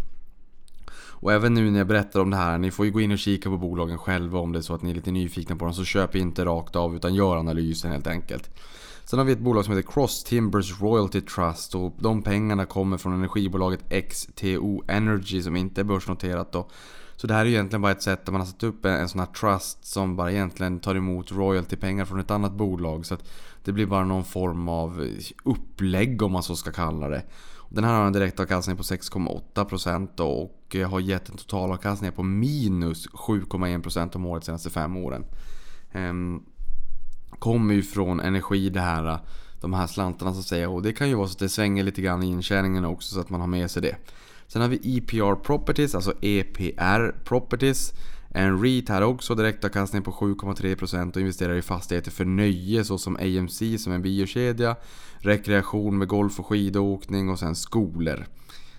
[1.21, 3.17] Och även nu när jag berättar om det här, ni får ju gå in och
[3.17, 5.73] kika på bolagen själva om det är så att ni är lite nyfikna på dem.
[5.73, 8.49] Så köp inte rakt av utan gör analysen helt enkelt.
[9.05, 12.97] Sen har vi ett bolag som heter Cross Timbers Royalty Trust och de pengarna kommer
[12.97, 16.67] från energibolaget XTO Energy som inte är börsnoterat då.
[17.21, 19.09] Så det här är egentligen bara ett sätt där man har satt upp en, en
[19.09, 23.05] sån här trust som bara egentligen tar emot royaltypengar från ett annat bolag.
[23.05, 23.23] Så att
[23.63, 25.07] det blir bara någon form av
[25.43, 27.23] upplägg om man så ska kalla det.
[27.69, 33.07] Den här har en direktavkastning på 6,8% och eh, har gett en totalavkastning på minus
[33.09, 35.25] 7,1% om året de senaste fem åren.
[35.91, 36.43] Ehm,
[37.39, 39.19] kommer ju från energi det här,
[39.61, 40.69] de här slantarna så att säga.
[40.69, 43.21] Och det kan ju vara så att det svänger lite grann i intjäningen också så
[43.21, 43.95] att man har med sig det.
[44.51, 47.93] Sen har vi EPR Properties, alltså EPR Properties.
[48.29, 53.61] En REIT här också, direktavkastning på 7,3% och investerar i fastigheter för nöje såsom AMC
[53.77, 54.75] som en biokedja,
[55.19, 58.25] rekreation med golf och skidåkning och sen skolor.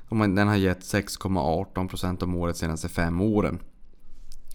[0.08, 3.58] Den har gett 6,18% om året de senaste fem åren.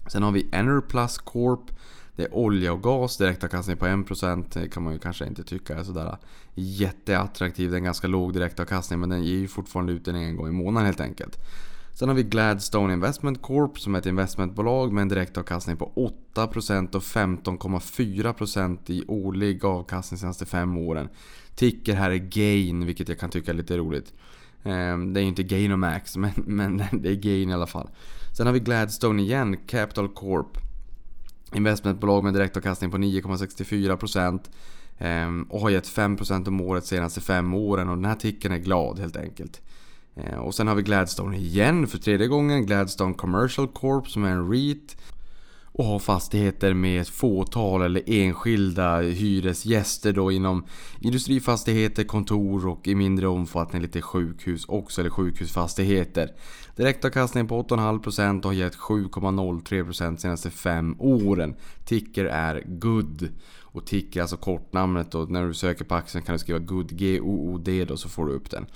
[0.06, 1.70] Sen har vi Enerplus Corp.
[2.18, 4.44] Det är olja och gas, direktavkastning på 1%.
[4.52, 6.16] Det kan man ju kanske inte tycka är sådär
[6.54, 7.70] jätteattraktiv.
[7.70, 10.48] Det är en ganska låg direktavkastning men den ger ju fortfarande ut den en gång
[10.48, 11.38] i månaden helt enkelt.
[11.94, 16.94] Sen har vi Gladstone Investment Corp som är ett investmentbolag med en direktavkastning på 8%
[16.94, 21.08] och 15,4% i årlig avkastning de senaste fem åren.
[21.54, 24.12] Ticker här är GAIN, vilket jag kan tycka är lite roligt.
[24.62, 27.90] Ehm, det är inte gain och men, men det är GAIN i alla fall.
[28.36, 30.67] Sen har vi Gladstone igen, Capital Corp.
[31.54, 34.40] Investmentbolag med direktavkastning på 9,64%
[34.98, 38.52] ehm, och har gett 5% om året de senaste fem åren och den här ticken
[38.52, 39.60] är glad helt enkelt.
[40.14, 42.66] Eh, och sen har vi Gladstone igen för tredje gången.
[42.66, 44.96] Gladstone Commercial Corp som är en REIT
[45.78, 50.64] och har fastigheter med ett fåtal eller enskilda hyresgäster då inom
[51.00, 56.30] industrifastigheter, kontor och i mindre omfattning lite sjukhus också, eller sjukhusfastigheter.
[56.76, 61.54] Direktavkastning på 8,5% och har gett 7,03% de senaste 5 åren.
[61.84, 63.28] Ticker är GOOD.
[63.60, 66.98] Och ticker är alltså kortnamnet och när du söker på aktien kan du skriva GOOD,
[66.98, 68.66] G-O-O-D då så får du upp den.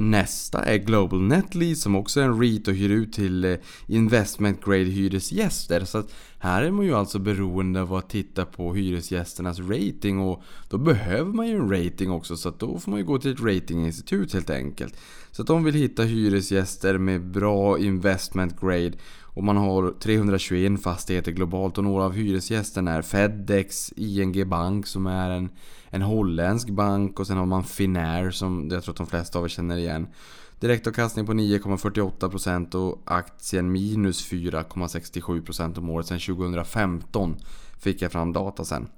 [0.00, 3.56] Nästa är Global Net Lease som också är en REIT och hyr ut till eh,
[3.86, 5.84] investment grade hyresgäster.
[5.84, 10.42] Så att här är man ju alltså beroende av att titta på hyresgästernas rating och
[10.68, 13.32] då behöver man ju en rating också så att då får man ju gå till
[13.32, 14.96] ett ratinginstitut helt enkelt.
[15.30, 21.32] Så att de vill hitta hyresgäster med bra investment grade och man har 321 fastigheter
[21.32, 25.50] globalt och några av hyresgästerna är Fedex, ING Bank som är en,
[25.90, 29.44] en holländsk bank och sen har man Finnair som jag tror att de flesta av
[29.44, 30.06] er känner igen.
[30.60, 37.36] Direktavkastning på 9,48% och aktien minus 4,67% om året sedan 2015.
[37.78, 38.88] Fick jag fram data sen.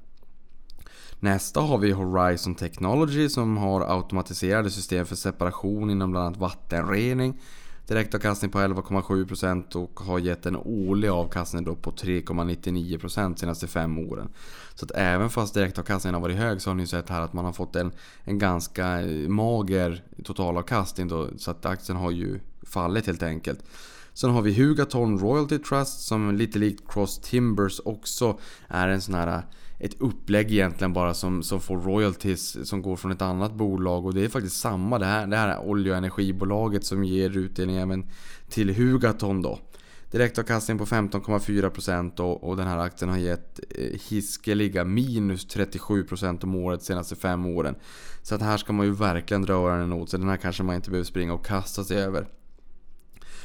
[1.21, 7.41] Nästa har vi Horizon Technology som har automatiserade system för separation inom bland annat vattenrening.
[7.87, 14.29] Direktavkastning på 11,7% och har gett en årlig avkastning då på 3,99% senaste fem åren.
[14.75, 17.45] Så att även fast direktavkastningen har varit hög så har ni sett här att man
[17.45, 17.93] har fått en,
[18.25, 23.61] en ganska eh, mager totalavkastning då, så att aktien har ju fallit helt enkelt.
[24.15, 29.15] Sen har vi Hugaton Royalty Trust som lite likt Cross Timbers också är en sån
[29.15, 29.43] här
[29.83, 34.15] ett upplägg egentligen bara som, som får royalties som går från ett annat bolag och
[34.15, 34.99] det är faktiskt samma.
[34.99, 38.11] Det här, det här olje och energibolaget som ger utdelning även
[38.49, 39.59] till Hugaton då.
[40.11, 46.55] Direktavkastning på 15,4% och, och den här aktien har gett eh, hiskeliga minus 37% om
[46.55, 47.75] året de senaste fem åren.
[48.23, 50.21] Så att här ska man ju verkligen dra öronen åt sig.
[50.21, 52.27] Den här kanske man inte behöver springa och kasta sig över.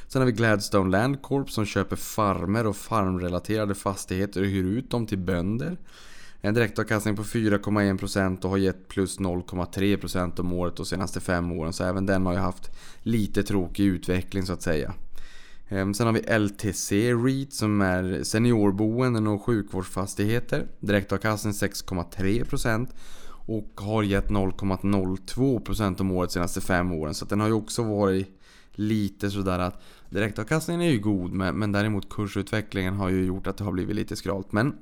[0.08, 4.92] Sen har vi Gladstone Land Corp som köper farmer och farmrelaterade fastigheter och hyr ut
[4.92, 5.78] dem till bönder.
[6.42, 11.74] En direktavkastning på 4,1% och har gett plus 0,3% om året de senaste fem åren.
[11.74, 14.94] Så även den har ju haft lite tråkig utveckling så att säga.
[15.70, 20.68] Ehm, sen har vi LTC REIT som är seniorboenden och sjukvårdsfastigheter.
[20.80, 22.88] Direktavkastning 6,3%
[23.48, 27.14] och har gett 0,02% om året de senaste fem åren.
[27.14, 28.40] Så den har ju också varit
[28.72, 33.64] lite sådär att direktavkastningen är ju god men däremot kursutvecklingen har ju gjort att det
[33.64, 34.52] har blivit lite skralt.
[34.52, 34.76] Men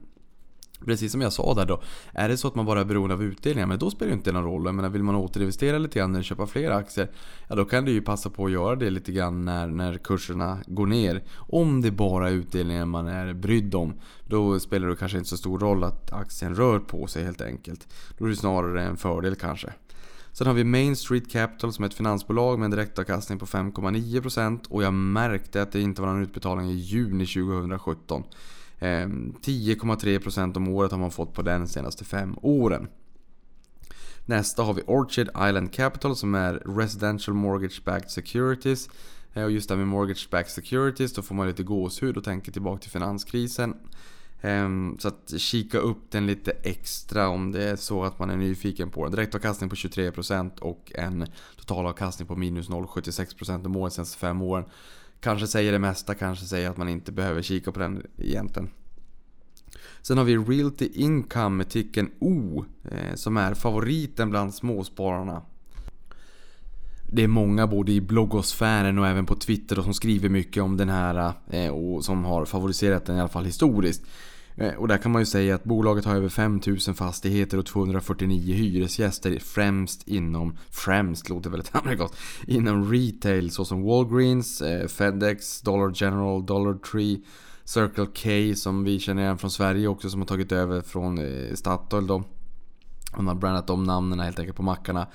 [0.85, 1.81] Precis som jag sa där då,
[2.13, 4.31] är det så att man bara är beroende av utdelningar, men då spelar det inte
[4.31, 4.65] någon roll.
[4.65, 7.11] Jag menar, vill man återinvestera lite grann eller köpa fler aktier,
[7.47, 10.57] ja då kan du ju passa på att göra det lite grann när, när kurserna
[10.67, 11.23] går ner.
[11.37, 13.93] Om det bara är utdelningen man är brydd om,
[14.27, 17.87] då spelar det kanske inte så stor roll att aktien rör på sig helt enkelt.
[18.17, 19.73] Då är det snarare en fördel kanske.
[20.31, 24.67] Sen har vi Main Street Capital som är ett finansbolag med en direktavkastning på 5,9%
[24.69, 28.23] och jag märkte att det inte var någon utbetalning i juni 2017.
[28.85, 32.87] Ehm, 10,3% om året har man fått på den senaste fem åren.
[34.25, 38.89] Nästa har vi Orchid Island Capital som är Residential Mortgage Backed Securities.
[39.33, 42.23] Eh, och just det här med Mortgage Backed Securities, då får man lite gåshud och
[42.23, 43.75] tänker tillbaka till finanskrisen.
[44.41, 48.37] Ehm, så att kika upp den lite extra om det är så att man är
[48.37, 49.11] nyfiken på den.
[49.11, 54.65] Direktavkastning på 23% och en totalavkastning på minus 0,76% om året senaste fem åren.
[55.25, 58.69] Kanske säger det mesta, kanske säger att man inte behöver kika på den egentligen.
[60.01, 65.41] Sen har vi Realty Income med ticken O eh, som är favoriten bland småspararna.
[67.11, 70.89] Det är många både i bloggosfären och även på Twitter som skriver mycket om den
[70.89, 74.05] här eh, och som har favoriserat den i alla fall historiskt.
[74.57, 78.55] Eh, och där kan man ju säga att bolaget har över 5000 fastigheter och 249
[78.55, 86.45] hyresgäster främst inom, främst låter väldigt amerikanskt, inom retail såsom Walgreens, eh, Fedex, Dollar General,
[86.45, 87.21] Dollar Tree
[87.63, 91.53] Circle K som vi känner igen från Sverige också som har tagit över från eh,
[91.53, 92.23] Statoil då.
[93.15, 95.07] De har brandat om namnen helt enkelt på mackarna.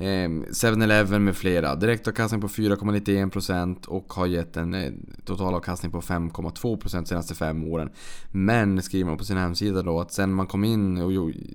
[0.00, 1.74] Ehm, 7-Eleven med flera.
[1.74, 4.92] Direktavkastning på 4,91% och har gett en eh,
[5.24, 7.90] totalavkastning på 5,2% senaste fem åren.
[8.30, 10.98] Men skriver man på sin hemsida då att sen man kom in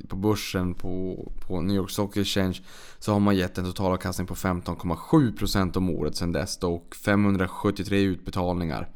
[0.07, 2.61] på börsen på, på New York Stock Exchange
[2.99, 8.01] så har man gett en totalavkastning på 15,7% om året sen dess då, och 573
[8.01, 8.89] utbetalningar.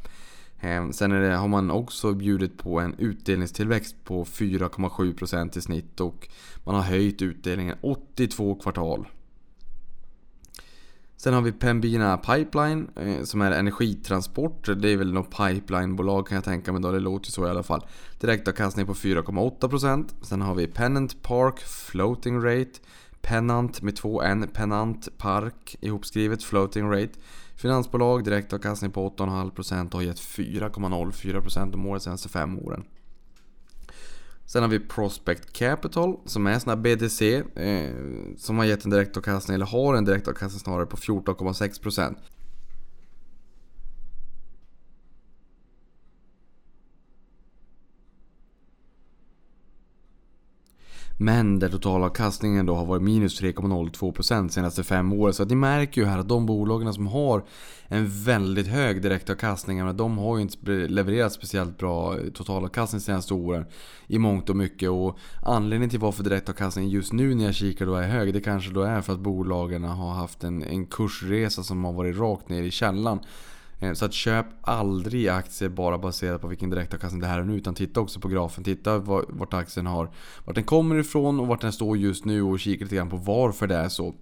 [0.60, 6.28] Ehm, sen det, har man också bjudit på en utdelningstillväxt på 4,7% i snitt och
[6.64, 9.08] man har höjt utdelningen 82 kvartal.
[11.18, 14.70] Sen har vi Pembina Pipeline eh, som är energitransport.
[14.82, 17.64] Det är väl något pipelinebolag kan jag tänka mig då, det låter så i alla
[17.64, 17.86] fall.
[18.20, 20.10] Direktavkastning på 4,8%.
[20.22, 22.80] Sen har vi Pennant Park Floating Rate.
[23.22, 27.20] Pennant med två N, Pennant Park ihopskrivet, Floating Rate.
[27.56, 32.84] Finansbolag, direktavkastning på 8,5% och har gett 4,04% om året senaste fem åren.
[34.48, 37.92] Sen har vi Prospect Capital som är sån här BDC eh,
[38.38, 42.16] som har gett en direktavkastning, eller har en direktavkastning snarare på 14,6%.
[51.20, 55.34] Men där totalavkastningen då har varit minus 3,02% senaste fem åren.
[55.34, 57.44] Så att ni märker ju här att de bolagen som har
[57.88, 63.66] en väldigt hög direktavkastning, de har ju inte levererat speciellt bra totalavkastning senaste åren.
[64.08, 64.90] I mångt och mycket.
[64.90, 68.72] Och anledningen till varför direktavkastningen just nu när jag kikar då är hög, det kanske
[68.72, 72.64] då är för att bolagen har haft en, en kursresa som har varit rakt ner
[72.64, 73.20] i källan.
[73.80, 77.56] Eh, så att köp aldrig aktier bara baserat på vilken direktavkastning det här är nu.
[77.56, 78.64] Utan titta också på grafen.
[78.64, 80.10] Titta vart aktien har,
[80.46, 82.42] vart den kommer ifrån och vart den står just nu.
[82.42, 84.14] Och kika lite grann på varför det är så.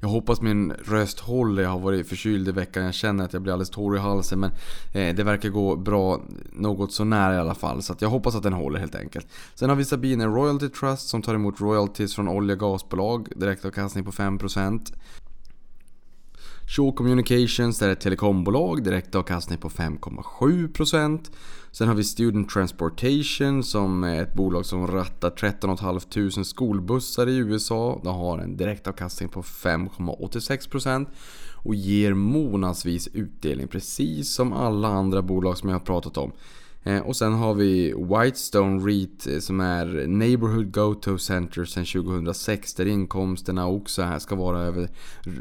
[0.00, 1.62] Jag hoppas min röst håller.
[1.62, 2.84] Jag har varit förkyld i veckan.
[2.84, 4.40] Jag känner att jag blir alldeles torr i halsen.
[4.40, 4.50] Men
[4.94, 6.20] eh, det verkar gå bra
[6.52, 7.82] något så nära i alla fall.
[7.82, 9.26] Så jag hoppas att den håller helt enkelt.
[9.54, 13.28] Sen har vi Sabine Royalty Trust som tar emot royalties från olja och gasbolag.
[13.36, 14.92] Direktavkastning på 5%.
[16.66, 21.30] Shaw Communications, där är ett telekombolag, direktavkastning på 5,7%.
[21.72, 27.36] Sen har vi Student Transportation som är ett bolag som rattar 13 500 skolbussar i
[27.36, 28.00] USA.
[28.04, 31.06] De har en direktavkastning på 5,86%
[31.52, 36.32] och ger månadsvis utdelning precis som alla andra bolag som jag har pratat om.
[36.86, 42.74] Eh, och sen har vi Whitestone REIT eh, som är Neighborhood Go-To Center sedan 2006
[42.74, 44.88] där inkomsterna också här ska vara över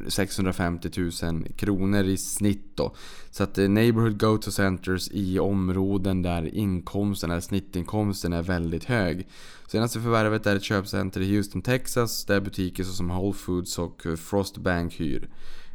[0.07, 0.89] 650
[1.23, 2.95] 000 kronor i snitt då.
[3.31, 9.27] Så att eh, Neighborhood Go-To Centers i områden där inkomsten, eller snittinkomsten är väldigt hög.
[9.67, 14.57] Senaste förvärvet är ett köpcenter i Houston, Texas där butiker såsom Whole Foods och Frost
[14.57, 15.29] Bank hyr.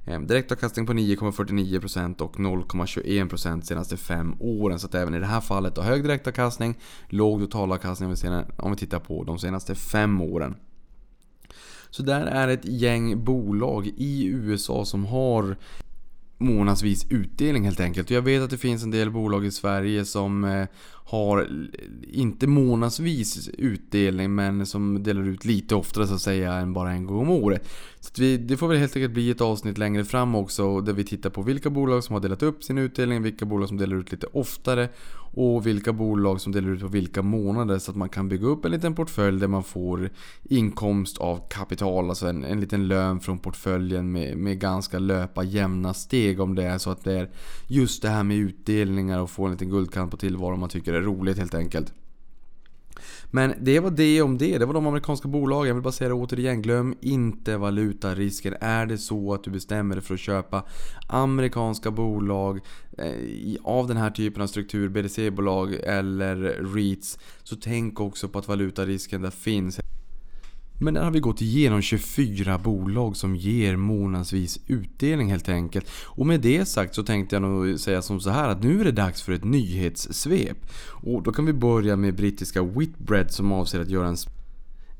[0.08, 4.78] Ehm, direktavkastning på 9,49% och 0,21% senaste 5 åren.
[4.78, 8.14] Så att även i det här fallet då hög direktavkastning, låg totalavkastning
[8.56, 10.56] om vi tittar på de senaste 5 åren.
[11.90, 15.56] Så där är ett gäng bolag i USA som har
[16.38, 18.10] månadsvis utdelning helt enkelt.
[18.10, 20.66] Jag vet att det finns en del bolag i Sverige som eh,
[21.10, 21.48] har
[22.12, 27.06] inte månadsvis utdelning men som delar ut lite oftare så att säga än bara en
[27.06, 27.68] gång om året.
[28.00, 31.04] Så vi, det får väl helt enkelt bli ett avsnitt längre fram också där vi
[31.04, 34.12] tittar på vilka bolag som har delat upp sin utdelning, vilka bolag som delar ut
[34.12, 34.88] lite oftare
[35.34, 38.64] och vilka bolag som delar ut på vilka månader så att man kan bygga upp
[38.64, 40.10] en liten portfölj där man får
[40.44, 45.94] inkomst av kapital, alltså en, en liten lön från portföljen med, med ganska löpa jämna
[45.94, 47.30] steg om det är så att det är
[47.66, 51.06] just det här med utdelningar och få en liten guldkant på tillvaron man tycker det
[51.06, 51.92] roligt helt enkelt.
[53.30, 54.58] Men det var det om det.
[54.58, 55.68] Det var de amerikanska bolagen.
[55.68, 56.62] Jag vill bara säga det återigen.
[56.62, 58.54] Glöm inte valutarisken.
[58.60, 60.64] Är det så att du bestämmer dig för att köpa
[61.06, 62.60] amerikanska bolag
[62.98, 66.36] eh, av den här typen av struktur, BDC-bolag eller
[66.74, 67.18] REITs.
[67.42, 69.80] Så tänk också på att valutarisken där finns.
[70.80, 75.90] Men där har vi gått igenom 24 bolag som ger månadsvis utdelning helt enkelt.
[76.04, 78.84] Och med det sagt så tänkte jag nog säga som så här att nu är
[78.84, 80.58] det dags för ett nyhetssvep.
[81.02, 84.16] Och då kan vi börja med brittiska Whitbread som avser att göra en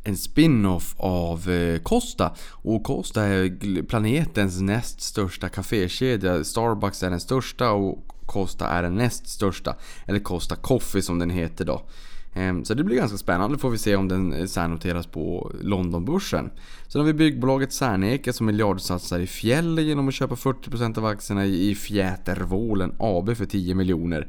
[0.04, 2.34] en spin-off av eh, Costa.
[2.50, 6.44] Och Costa är planetens näst största kafékedja.
[6.44, 9.76] Starbucks är den största och Costa är den näst största.
[10.06, 11.82] Eller Costa Coffee som den heter då.
[12.39, 16.51] Ehm, så det blir ganska spännande, får vi se om den eh, särnoteras på Londonbörsen.
[16.89, 21.47] Sen har vi byggbolaget Serneke som miljardsatsar i fjäll genom att köpa 40% av aktierna
[21.47, 24.28] i Fjätervålen AB för 10 miljoner.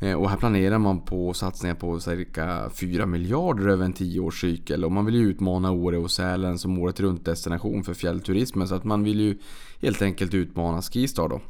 [0.00, 4.84] Ehm, och här planerar man på satsningar på cirka 4 miljarder över en 10-årscykel.
[4.84, 8.68] Och man vill ju utmana Åre och Sälen som året runt destination för fjällturismen.
[8.68, 9.38] Så att man vill ju
[9.82, 11.40] helt enkelt utmana Skistar då.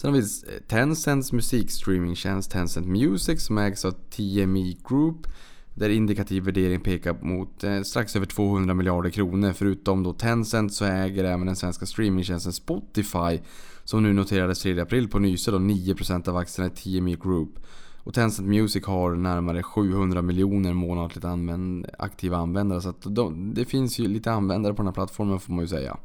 [0.00, 5.26] Sen har vi eh, Tencents musikstreamingtjänst Tencent Music som ägs av TME Group.
[5.74, 9.52] Där indikativ värdering pekar mot eh, strax över 200 miljarder kronor.
[9.52, 13.40] Förutom då Tencent så äger även den svenska streamingtjänsten Spotify
[13.84, 17.50] som nu noterades 3 april på Nyse då 9% av aktierna i TME Group.
[17.98, 23.64] Och Tencent Music har närmare 700 miljoner månatligt använd, aktiva användare så att de, det
[23.64, 25.96] finns ju lite användare på den här plattformen får man ju säga.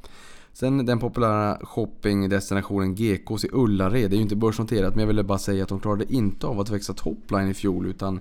[0.56, 5.24] Sen den populära shoppingdestinationen Gekås i Ullared, det är ju inte börsnoterat men jag ville
[5.24, 8.20] bara säga att de klarade inte av att växa topline i fjol utan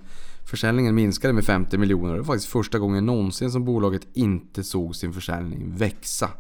[0.51, 2.13] försäljningen minskade med 50 miljoner.
[2.13, 6.31] Det var faktiskt första gången någonsin som bolaget inte såg sin försäljning växa.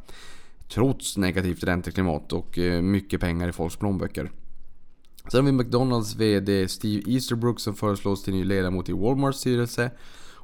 [0.68, 4.30] Trots negativt ränteklimat och eh, mycket pengar i folks plånböcker.
[5.28, 9.90] Sen har vi McDonalds VD Steve Easterbrook som föreslås till ny ledamot i Walmarts styrelse.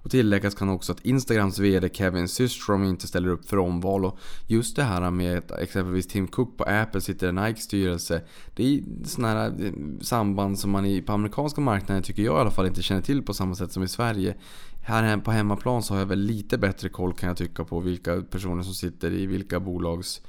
[0.03, 4.05] Och tilläggas kan också att Instagrams VD Kevin Systrom inte ställer upp för omval.
[4.05, 8.23] Och just det här med att exempelvis Tim Cook på Apple sitter i Nikes styrelse.
[8.55, 12.51] Det är sådana här eh, samband som man på amerikanska marknaden tycker jag i alla
[12.51, 14.37] fall inte känner till på samma sätt som i Sverige.
[14.83, 18.21] Här på hemmaplan så har jag väl lite bättre koll kan jag tycka på vilka
[18.21, 20.21] personer som sitter i vilka bolags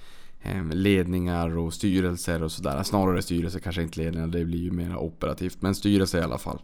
[0.41, 2.83] eh, ledningar och styrelser och sådär.
[2.83, 5.61] Snarare styrelser, kanske inte ledningar, det blir ju mer operativt.
[5.61, 6.59] Men styrelse i alla fall.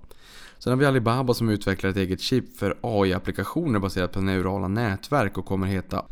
[0.60, 5.38] Sen har vi Alibaba som utvecklar ett eget chip för AI-applikationer baserat på neurala nätverk
[5.38, 6.05] och kommer heta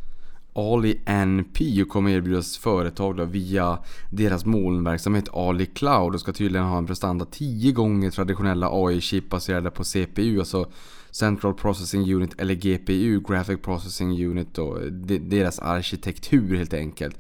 [0.54, 3.80] Ali NP och kommer erbjudas företag då via
[4.12, 9.72] deras molnverksamhet Ali Cloud och ska tydligen ha en prestanda 10 gånger traditionella AI-chip baserade
[9.72, 10.68] på CPU, alltså
[11.12, 14.92] Central Processing Unit eller GPU, Graphic Processing Unit och
[15.22, 17.20] deras arkitektur helt enkelt.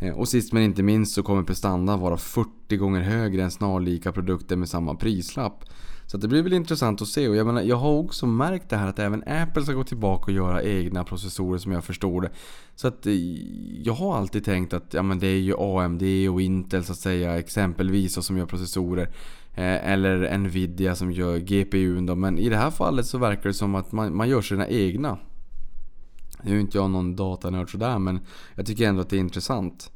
[0.00, 4.12] Eh, och sist men inte minst så kommer prestandan vara 40 gånger högre än snarlika
[4.12, 5.64] produkter med samma prislapp.
[6.10, 7.28] Så det blir väl intressant att se.
[7.28, 10.24] Och jag, menar, jag har också märkt det här att även Apple ska gå tillbaka
[10.24, 12.30] och göra egna processorer som jag förstår det.
[12.74, 13.12] Så att eh,
[13.82, 16.98] jag har alltid tänkt att ja, men det är ju AMD och Intel så att
[16.98, 19.02] säga exempelvis som gör processorer.
[19.54, 22.14] Eh, eller Nvidia som gör GPU då.
[22.14, 25.18] Men i det här fallet så verkar det som att man, man gör sina egna.
[26.42, 28.20] Nu är inte jag någon datanörd sådär men
[28.54, 29.90] jag tycker ändå att det är intressant.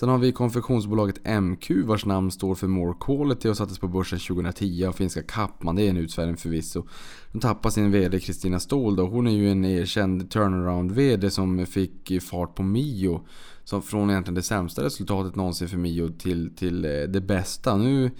[0.00, 4.18] Sen har vi konfektionsbolaget MQ vars namn står för More Quality och sattes på börsen
[4.18, 5.76] 2010 av finska Kappman.
[5.76, 6.86] Det är en utsväring förvisso.
[7.32, 9.06] De tappar sin VD Kristina Ståhl då.
[9.06, 13.20] Hon är ju en erkänd turnaround-VD som fick fart på Mio.
[13.64, 17.76] Så från egentligen det sämsta resultatet någonsin för Mio till, till eh, det bästa.
[17.76, 18.10] Nu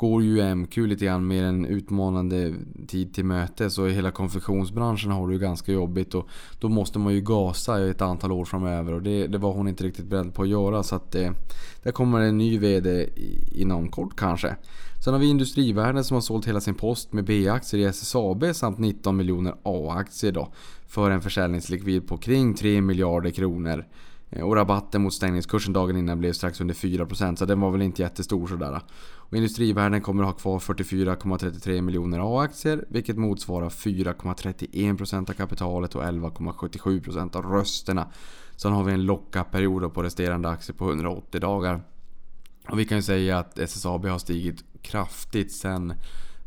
[0.00, 2.54] går ju MQ lite grann med en utmanande
[2.86, 3.70] tid till möte.
[3.70, 6.28] Så i hela konfektionsbranschen har du ganska jobbigt och
[6.60, 9.68] då måste man ju gasa i ett antal år framöver och det, det var hon
[9.68, 10.82] inte riktigt beredd på att göra.
[10.82, 11.30] Så att eh,
[11.82, 13.08] där kommer en ny VD
[13.52, 14.56] inom kort kanske.
[15.04, 18.78] Sen har vi Industrivärden som har sålt hela sin post med B-aktier i SSAB samt
[18.78, 20.52] 19 miljoner A-aktier då.
[20.86, 23.84] För en försäljningslikvid på kring 3 miljarder kronor.
[24.30, 27.82] Eh, och rabatten mot stängningskursen dagen innan blev strax under 4% så den var väl
[27.82, 28.80] inte jättestor sådär.
[29.30, 36.02] Och industrivärden kommer att ha kvar 44,33 miljoner A-aktier vilket motsvarar 4,31% av kapitalet och
[36.02, 38.08] 11,77% av rösterna.
[38.56, 41.82] Sen har vi en locka-period på resterande aktier på 180 dagar.
[42.68, 45.92] Och vi kan ju säga att SSAB har stigit kraftigt sen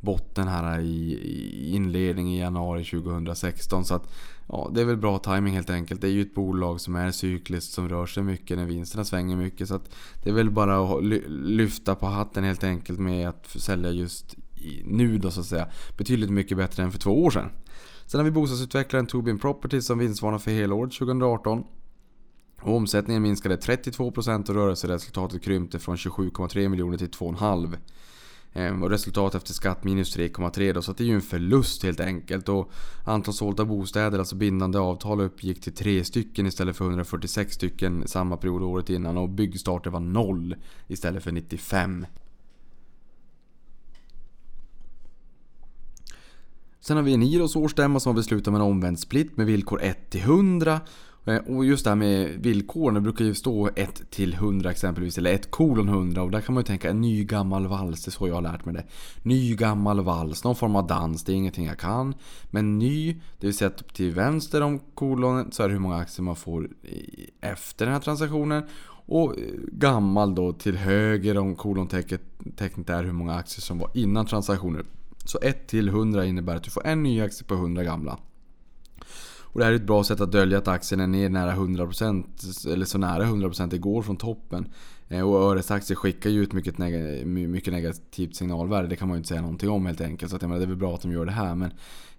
[0.02, 3.86] botten här i inledningen i januari 2016.
[3.86, 4.14] Så att
[4.48, 6.02] ja, det är väl bra timing helt enkelt.
[6.02, 9.36] Det är ju ett bolag som är cykliskt som rör sig mycket när vinsterna svänger
[9.36, 9.68] mycket.
[9.68, 13.92] Så att det är väl bara att lyfta på hatten helt enkelt med att sälja
[13.92, 14.36] just
[14.86, 15.68] nu då så att säga.
[15.98, 17.50] Betydligt mycket bättre än för två år sedan.
[18.06, 21.64] Sen har vi bostadsutvecklaren Tobin Properties som vinstvarnar för helåret 2018.
[22.62, 27.78] Och omsättningen minskade 32% och rörelseresultatet krympte från 27,3 miljoner till 2,5.
[28.54, 32.00] Ehm, och resultat efter skatt minus 3,3 då, så det är ju en förlust helt
[32.00, 32.50] enkelt.
[32.50, 32.72] Och
[33.06, 38.38] antal sålda bostäder, alltså bindande avtal, uppgick till 3 stycken istället för 146 stycken samma
[38.38, 39.18] period året innan.
[39.18, 40.56] Och byggstarter var 0
[40.88, 42.06] istället för 95.
[46.80, 50.10] Sen har vi Eniros årsstämma som har beslutat om en omvänd split med villkor 1
[50.10, 50.82] till 100.
[51.26, 55.18] Eh, och just det här med villkoren, det brukar ju stå 1 till 100 exempelvis,
[55.18, 58.10] eller 1 kolon 100 och där kan man ju tänka en ny gammal vals, det
[58.10, 58.86] är så jag har lärt mig det.
[59.24, 62.16] Ny gammal vals, någon form av dans, det är ingenting jag kan.
[62.52, 65.98] Men ny, det vill säga att till vänster om kolonet så är det hur många
[65.98, 66.70] aktier man får
[67.42, 68.64] efter den här transaktionen.
[69.06, 74.26] Och eh, gammal då till höger om kolontecknet är hur många aktier som var innan
[74.26, 74.86] transaktionen.
[75.26, 78.18] Så 1 till 100 innebär att du får en ny aktie på 100 gamla.
[79.54, 82.74] Och det här är ett bra sätt att dölja att aktien är ner nära 100%
[82.74, 84.68] eller så nära 100% igår från toppen.
[85.08, 88.88] Eh, och Öres aktie skickar ju ut mycket, neg mycket negativt signalvärde.
[88.88, 90.30] Det kan man ju inte säga någonting om helt enkelt.
[90.30, 91.56] Så att, jag menar, det är väl bra att de gör det här.
[91.56, 91.72] Men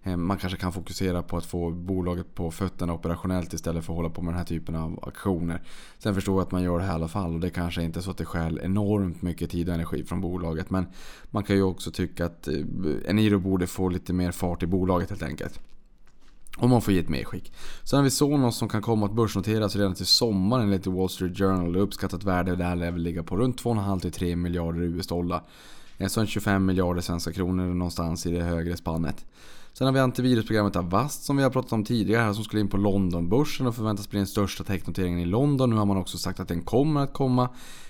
[0.03, 3.97] eh, man kanske kan fokusera på att få bolaget på fötterna operationellt istället för att
[3.97, 5.63] hålla på med den här typen av aktioner.
[5.99, 7.99] Sen förstår jag att man gör det här i alla fall och det kanske inte
[7.99, 10.71] är så att det skäl enormt mycket tid och energi från bolaget.
[10.71, 10.87] Men
[11.31, 12.55] man kan ju också tycka att eh,
[13.07, 15.61] Eniro borde få lite mer fart i bolaget helt enkelt.
[16.57, 17.53] Om man får ge ett medskick.
[17.85, 21.39] Sen har vi Sonos som kan komma att börsnoteras redan till sommaren enligt Wall Street
[21.39, 21.77] Journal.
[21.77, 25.43] Uppskattat värde där lär väl ligga på runt 2,5-3 miljarder US-dollar.
[26.09, 29.25] Så 25 miljarder svenska kronor någonstans i det högre spannet.
[29.73, 32.33] Sen har vi antivirusprogrammet Avast som vi har pratat om tidigare här.
[32.33, 35.71] som skulle in på Londonbörsen och förväntas bli den största technoteringen i London.
[35.71, 37.49] Nu har man också sagt att den kommer att komma.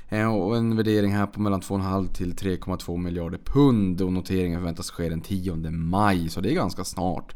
[0.08, 4.90] Eh, och en värdering här på mellan 2,5 till 3,2 miljarder pund och noteringen förväntas
[4.90, 6.28] ske den 10 maj.
[6.28, 7.34] Så det är ganska snart.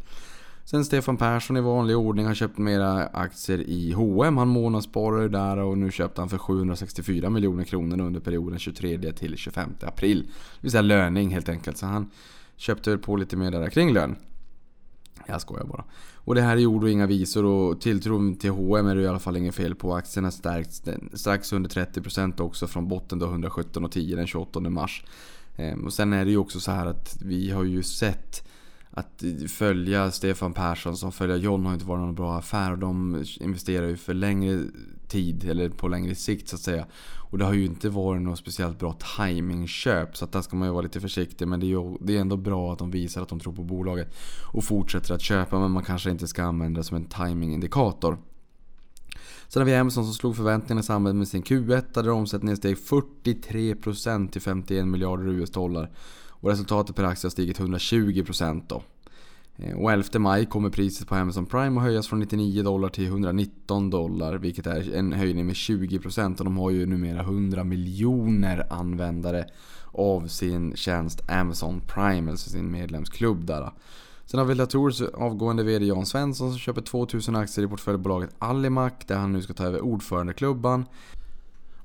[0.70, 4.36] Sen Stefan Persson i vanlig ordning har köpt mera aktier i H&M.
[4.36, 9.36] Han månadssparade där och nu köpte han för 764 miljoner kronor under perioden 23 till
[9.36, 10.22] 25 april.
[10.22, 11.76] Det vill säga löning helt enkelt.
[11.76, 12.10] Så han
[12.56, 14.16] köpte på lite mer där kring lön.
[15.26, 15.84] Jag skojar bara.
[16.14, 19.08] Och det här är ord och inga visor och tilltron till H&M är det i
[19.08, 19.94] alla fall inget fel på.
[19.94, 25.04] Aktien har stärkts strax under 30% också från botten då 117,10 den 28 mars.
[25.56, 28.47] Ehm, och sen är det ju också så här att vi har ju sett
[28.90, 32.72] att följa Stefan Persson som följer John har inte varit någon bra affär.
[32.72, 34.64] Och de investerar ju för längre
[35.08, 36.86] tid, eller på längre sikt så att säga.
[37.30, 40.68] Och det har ju inte varit något speciellt bra timingköp Så att där ska man
[40.68, 41.48] ju vara lite försiktig.
[41.48, 43.62] Men det är, ju, det är ändå bra att de visar att de tror på
[43.62, 44.14] bolaget.
[44.52, 45.60] Och fortsätter att köpa.
[45.60, 48.18] Men man kanske inte ska använda det som en timingindikator.
[49.48, 52.76] Sen har vi Amazon som slog förväntningarna i samband med sin Q1 där omsättningen steg
[52.76, 55.90] 43% till 51 miljarder US-dollar.
[56.40, 58.82] Och resultatet per aktie har stigit 120% då.
[59.56, 63.06] Eh, och 11 maj kommer priset på Amazon Prime att höjas från 99 dollar till
[63.06, 64.34] 119 dollar.
[64.34, 69.44] Vilket är en höjning med 20% och de har ju numera 100 miljoner användare
[69.92, 73.72] av sin tjänst Amazon Prime, alltså sin medlemsklubb där.
[74.24, 79.08] Sen har vi Latours avgående VD Jan Svensson som köper 2000 aktier i portföljbolaget Alimak
[79.08, 80.84] där han nu ska ta över ordförandeklubban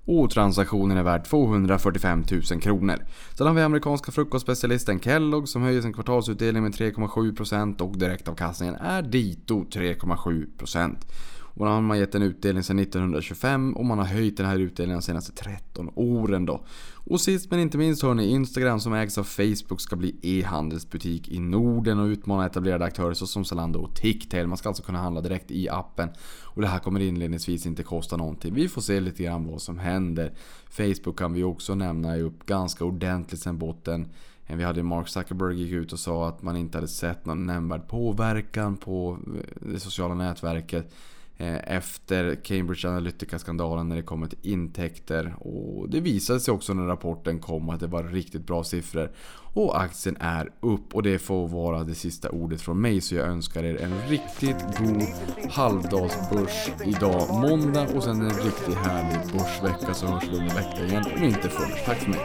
[0.05, 3.05] och transaktionen är värd 245 000 kronor.
[3.37, 9.01] Sen har vi amerikanska frukostspecialisten Kellogg som höjer sin kvartalsutdelning med 3,7% och direktavkastningen är
[9.01, 10.95] dito 3,7%.
[11.55, 14.59] Och då har man gett en utdelning sedan 1925 och man har höjt den här
[14.59, 16.65] utdelningen de senaste 13 åren då.
[17.05, 21.29] Och sist men inte minst hör ni Instagram som ägs av Facebook ska bli e-handelsbutik
[21.29, 24.47] i Norden och utmana etablerade aktörer såsom Zalando och Ticktail.
[24.47, 26.09] Man ska alltså kunna handla direkt i appen.
[26.43, 28.53] Och det här kommer inledningsvis inte kosta någonting.
[28.53, 30.33] Vi får se lite grann vad som händer.
[30.69, 34.07] Facebook kan vi också nämna är upp ganska ordentligt sen botten.
[34.47, 37.87] Vi hade Mark Zuckerberg gick ut och sa att man inte hade sett någon nämnvärd
[37.87, 40.93] påverkan på eh, det sociala nätverket.
[41.43, 45.35] Eh, efter Cambridge Analytica-skandalen när det kommer till intäkter.
[45.39, 49.11] Och det visade sig också när rapporten kom att det var riktigt bra siffror.
[49.53, 53.01] Och aktien är upp och det får vara det sista ordet från mig.
[53.01, 55.03] Så jag önskar er en riktigt god
[55.49, 61.03] halvdagsbörs idag måndag och sen en riktigt härlig börsvecka så hörs vi under veckan igen
[61.17, 61.85] om inte förr.
[61.85, 62.19] Tack för mig.